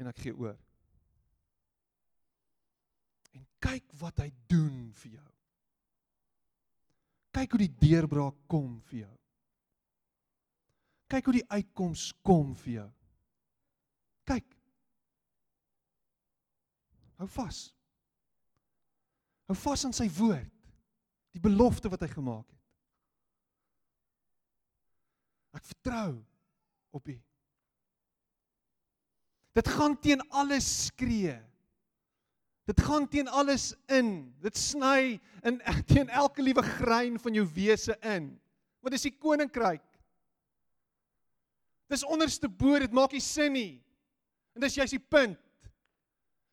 En 0.00 0.08
ek 0.08 0.24
gee 0.24 0.36
oor. 0.40 0.56
En 3.36 3.48
kyk 3.60 3.98
wat 4.00 4.24
hy 4.24 4.32
doen 4.48 4.86
vir 5.04 5.18
jou 5.20 5.35
kyk 7.36 7.52
hoe 7.52 7.62
die 7.66 7.74
deurbraak 7.82 8.36
kom 8.48 8.78
vir 8.88 9.02
jou. 9.02 9.14
Kyk 11.12 11.28
hoe 11.28 11.36
die 11.36 11.48
uitkoms 11.52 12.08
kom 12.26 12.54
vir 12.64 12.72
jou. 12.80 12.90
Kyk. 14.26 14.46
Hou 17.20 17.28
vas. 17.36 17.60
Hou 19.46 19.56
vas 19.60 19.84
aan 19.86 19.94
sy 19.96 20.08
woord. 20.16 20.52
Die 21.36 21.42
belofte 21.44 21.92
wat 21.92 22.02
hy 22.02 22.08
gemaak 22.10 22.46
het. 22.48 22.62
Ek 25.60 25.68
vertrou 25.68 26.16
op 26.96 27.12
U. 27.12 27.16
Dit 29.56 29.68
gaan 29.72 29.94
teen 30.00 30.24
alles 30.36 30.66
skree. 30.88 31.36
Dit 32.66 32.80
gaan 32.82 33.06
teen 33.08 33.28
alles 33.28 33.70
in. 33.86 34.34
Dit 34.42 34.58
sny 34.58 35.20
in 35.46 35.60
teen 35.90 36.10
elke 36.10 36.42
liewe 36.42 36.62
grein 36.62 37.18
van 37.22 37.34
jou 37.38 37.46
wese 37.54 37.94
in. 38.02 38.32
Want 38.82 38.96
dis 38.96 39.06
die 39.06 39.14
koninkryk. 39.14 39.84
Dis 41.86 42.02
onderste 42.02 42.50
bo, 42.50 42.78
dit 42.82 42.94
maak 42.94 43.14
nie 43.14 43.22
sin 43.22 43.54
nie. 43.54 43.76
En 44.56 44.64
dis 44.64 44.74
jy's 44.74 44.96
die 44.96 45.02
punt. 45.02 45.38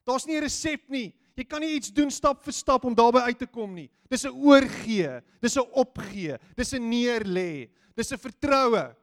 Daar's 0.05 0.27
nie 0.27 0.37
'n 0.37 0.45
resep 0.45 0.89
nie. 0.89 1.13
Jy 1.33 1.45
kan 1.49 1.61
nie 1.61 1.73
iets 1.79 1.89
doen 1.89 2.11
stap 2.11 2.43
vir 2.43 2.53
stap 2.53 2.83
om 2.85 2.93
daarby 2.93 3.23
uit 3.25 3.39
te 3.39 3.47
kom 3.47 3.73
nie. 3.73 3.89
Dis 4.09 4.25
'n 4.25 4.35
oorgee, 4.35 5.21
dis 5.41 5.57
'n 5.57 5.65
opgee, 5.73 6.37
dis 6.55 6.73
'n 6.73 6.89
neerlê, 6.89 7.71
dis 7.95 8.11
'n 8.11 8.17
vertroue. 8.17 8.95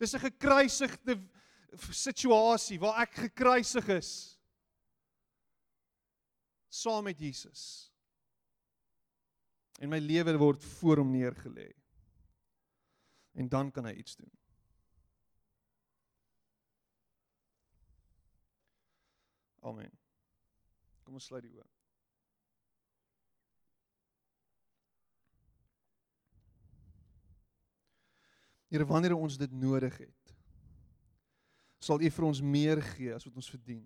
Dis 0.00 0.14
'n 0.14 0.18
gekruisigde 0.18 1.20
situasie 1.92 2.80
waar 2.80 3.02
ek 3.02 3.14
gekruisig 3.14 3.88
is 3.88 4.35
saam 6.68 7.04
met 7.04 7.18
Jesus. 7.18 7.92
En 9.78 9.92
my 9.92 9.98
lewe 10.00 10.36
word 10.40 10.64
voor 10.64 11.02
hom 11.02 11.10
neergelê. 11.12 11.70
En 13.36 13.48
dan 13.48 13.70
kan 13.70 13.84
hy 13.84 13.92
iets 13.92 14.16
doen. 14.16 14.32
Amen. 19.66 19.90
Kom 21.02 21.18
ons 21.18 21.26
sluit 21.26 21.44
die 21.44 21.52
oë. 21.52 21.66
Here, 28.70 28.86
wanneer 28.86 29.14
ons 29.14 29.36
dit 29.38 29.52
nodig 29.54 29.94
het, 30.02 30.32
sal 31.82 32.02
U 32.02 32.10
vir 32.10 32.26
ons 32.26 32.40
meer 32.42 32.82
gee 32.94 33.12
as 33.14 33.26
wat 33.28 33.36
ons 33.38 33.50
verdien. 33.50 33.84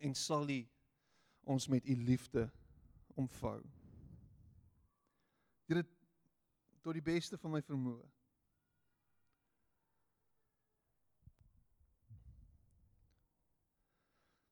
En 0.00 0.14
sal 0.16 0.48
U 0.48 0.60
ons 1.44 1.66
met 1.68 1.86
u 1.86 1.96
liefde 1.96 2.50
omvou. 3.14 3.60
Dit 5.66 5.88
tot 6.84 6.92
die 6.92 7.02
beste 7.02 7.38
van 7.40 7.54
my 7.54 7.62
vermoë. 7.64 8.02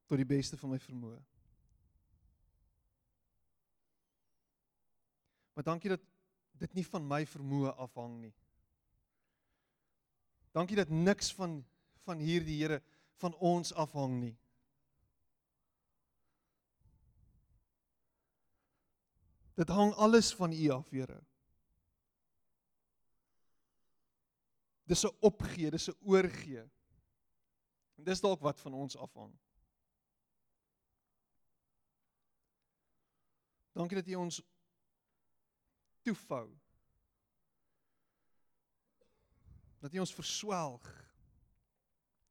Tot 0.09 0.21
die 0.21 0.29
beste 0.29 0.57
van 0.61 0.73
my 0.73 0.81
vermoë. 0.81 1.21
Maar 5.53 5.65
dankie 5.65 5.93
dat 5.93 6.01
dit 6.63 6.73
nie 6.79 6.87
van 6.87 7.05
my 7.07 7.25
vermoë 7.29 7.75
afhang 7.85 8.17
nie. 8.23 8.33
Dankie 10.53 10.77
dat 10.77 10.89
niks 10.89 11.33
van 11.37 11.61
van 12.03 12.19
hierdie 12.19 12.57
Here 12.59 12.81
van 13.23 13.35
ons 13.39 13.71
afhang 13.79 14.17
nie. 14.19 14.33
Dit 19.55 19.69
hang 19.69 19.93
alles 19.95 20.35
van 20.35 20.53
U 20.53 20.69
af, 20.71 20.89
Here. 20.91 21.21
Dis 24.83 25.05
'n 25.05 25.17
opgee, 25.21 25.71
dis 25.71 25.89
'n 25.89 25.97
oorgee. 26.01 26.71
En 27.95 28.05
dis 28.05 28.21
dalk 28.21 28.41
wat 28.41 28.61
van 28.61 28.75
ons 28.75 28.97
afhang. 28.97 29.39
Dankie 33.73 33.97
dat 33.97 34.07
U 34.07 34.15
ons 34.15 34.43
toefou. 36.03 36.59
Dat 39.79 39.95
U 39.95 39.99
ons 39.99 40.15
verswelg. 40.15 41.15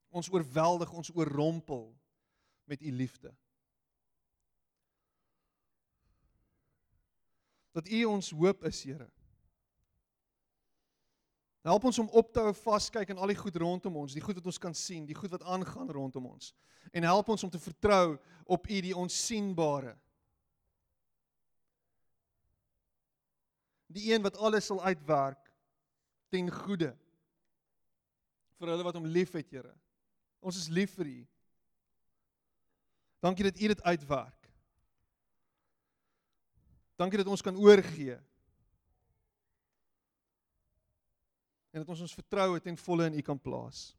Ons 0.10 0.30
oorweldig, 0.30 0.92
ons 0.92 1.14
oorrompel 1.16 2.00
met 2.64 2.82
U 2.82 2.92
liefde. 2.92 3.36
Dat 7.72 7.88
U 7.88 8.04
ons 8.06 8.32
hoop 8.36 8.64
is, 8.68 8.84
Here. 8.84 9.08
Help 11.62 11.84
ons 11.84 12.00
om 12.02 12.10
op 12.18 12.32
te 12.34 12.42
hou 12.42 12.54
vaskyk 12.58 13.12
in 13.14 13.20
al 13.22 13.30
die 13.30 13.38
goed 13.38 13.56
rondom 13.62 14.00
ons, 14.02 14.16
die 14.18 14.24
goed 14.24 14.40
wat 14.40 14.48
ons 14.50 14.58
kan 14.62 14.74
sien, 14.74 15.06
die 15.06 15.18
goed 15.18 15.30
wat 15.30 15.44
aangaan 15.46 15.92
rondom 15.94 16.32
ons. 16.32 16.56
En 16.90 17.06
help 17.06 17.30
ons 17.30 17.44
om 17.46 17.52
te 17.54 17.62
vertrou 17.62 18.18
op 18.50 18.66
U 18.66 18.80
die 18.82 18.96
onsigbare. 18.98 19.94
Die 23.94 24.10
een 24.10 24.26
wat 24.26 24.40
alles 24.42 24.72
sal 24.72 24.82
uitwerk 24.82 25.52
ten 26.34 26.50
goeie 26.50 26.96
vir 28.62 28.70
hulle 28.70 28.86
wat 28.86 28.98
hom 28.98 29.10
liefhet, 29.10 29.50
Here. 29.54 29.74
Ons 30.42 30.58
is 30.58 30.70
lief 30.74 30.94
vir 30.98 31.10
U. 31.10 31.20
Dankie 33.22 33.46
dat 33.46 33.62
U 33.62 33.70
dit 33.74 33.84
uitwerk. 33.86 34.41
Dankie 37.02 37.18
dat 37.18 37.32
ons 37.34 37.42
kan 37.42 37.58
oorgee 37.58 38.18
en 41.72 41.80
dat 41.80 41.90
ons 41.90 42.04
ons 42.04 42.14
vertroue 42.14 42.60
ten 42.62 42.78
volle 42.78 43.08
in 43.08 43.16
U 43.18 43.22
kan 43.26 43.40
plaas. 43.40 43.94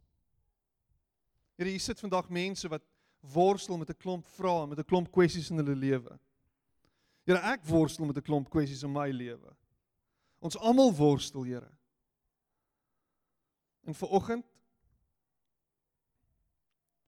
Here, 1.56 1.70
hier 1.72 1.80
sit 1.80 2.00
vandag 2.00 2.28
mense 2.28 2.68
wat 2.68 2.84
worstel 3.32 3.80
met 3.80 3.90
'n 3.90 3.96
klomp 3.96 4.26
vrae, 4.36 4.66
met 4.66 4.78
'n 4.78 4.84
klomp 4.84 5.10
kwessies 5.10 5.50
in 5.50 5.56
hulle 5.56 5.74
lewe. 5.74 6.18
Here, 7.24 7.38
ek 7.38 7.64
worstel 7.64 8.06
met 8.06 8.16
'n 8.16 8.22
klomp 8.22 8.50
kwessies 8.50 8.82
in 8.82 8.92
my 8.92 9.10
lewe. 9.10 9.56
Ons 10.38 10.56
almal 10.56 10.94
worstel, 10.94 11.42
Here. 11.42 11.70
En 13.84 13.94
vir 13.94 14.08
oggend 14.08 14.46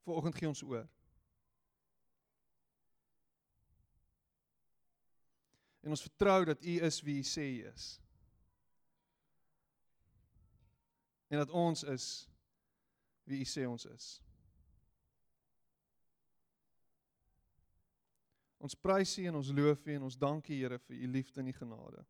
vir 0.05 0.15
oggend 0.15 0.35
gee 0.35 0.49
ons 0.49 0.63
oor. 0.63 0.89
En 5.85 5.93
ons 5.93 6.07
vertrou 6.09 6.41
dat 6.49 6.65
U 6.65 6.79
is 6.89 7.03
wie 7.05 7.19
U 7.21 7.27
sê 7.29 7.45
U 7.59 7.69
is. 7.69 7.93
en 11.35 11.41
dat 11.41 11.51
ons 11.51 11.83
is 11.83 12.29
wie 13.25 13.41
U 13.41 13.45
sê 13.49 13.67
ons 13.67 13.87
is. 13.91 14.09
Ons 18.65 18.77
prys 18.79 19.17
U 19.19 19.27
en 19.29 19.41
ons 19.41 19.51
loof 19.57 19.83
U 19.87 19.97
en 19.97 20.07
ons 20.09 20.19
dankie 20.19 20.61
Here 20.61 20.79
vir 20.87 21.03
U 21.03 21.11
liefde 21.17 21.43
en 21.43 21.51
U 21.51 21.57
genade. 21.57 22.05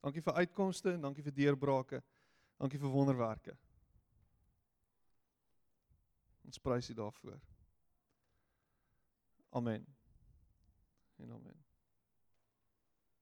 Dankie 0.00 0.24
vir 0.24 0.42
uitkomste 0.42 0.96
en 0.96 1.06
dankie 1.08 1.24
vir 1.24 1.36
deurbrake. 1.36 2.02
Dankie 2.60 2.80
vir 2.80 2.92
wonderwerke. 2.92 3.56
Ons 6.50 6.58
prys 6.58 6.90
U 6.90 7.00
daarvoor. 7.04 7.40
Amen. 9.56 9.86
En 11.20 11.36
amen. 11.38 11.69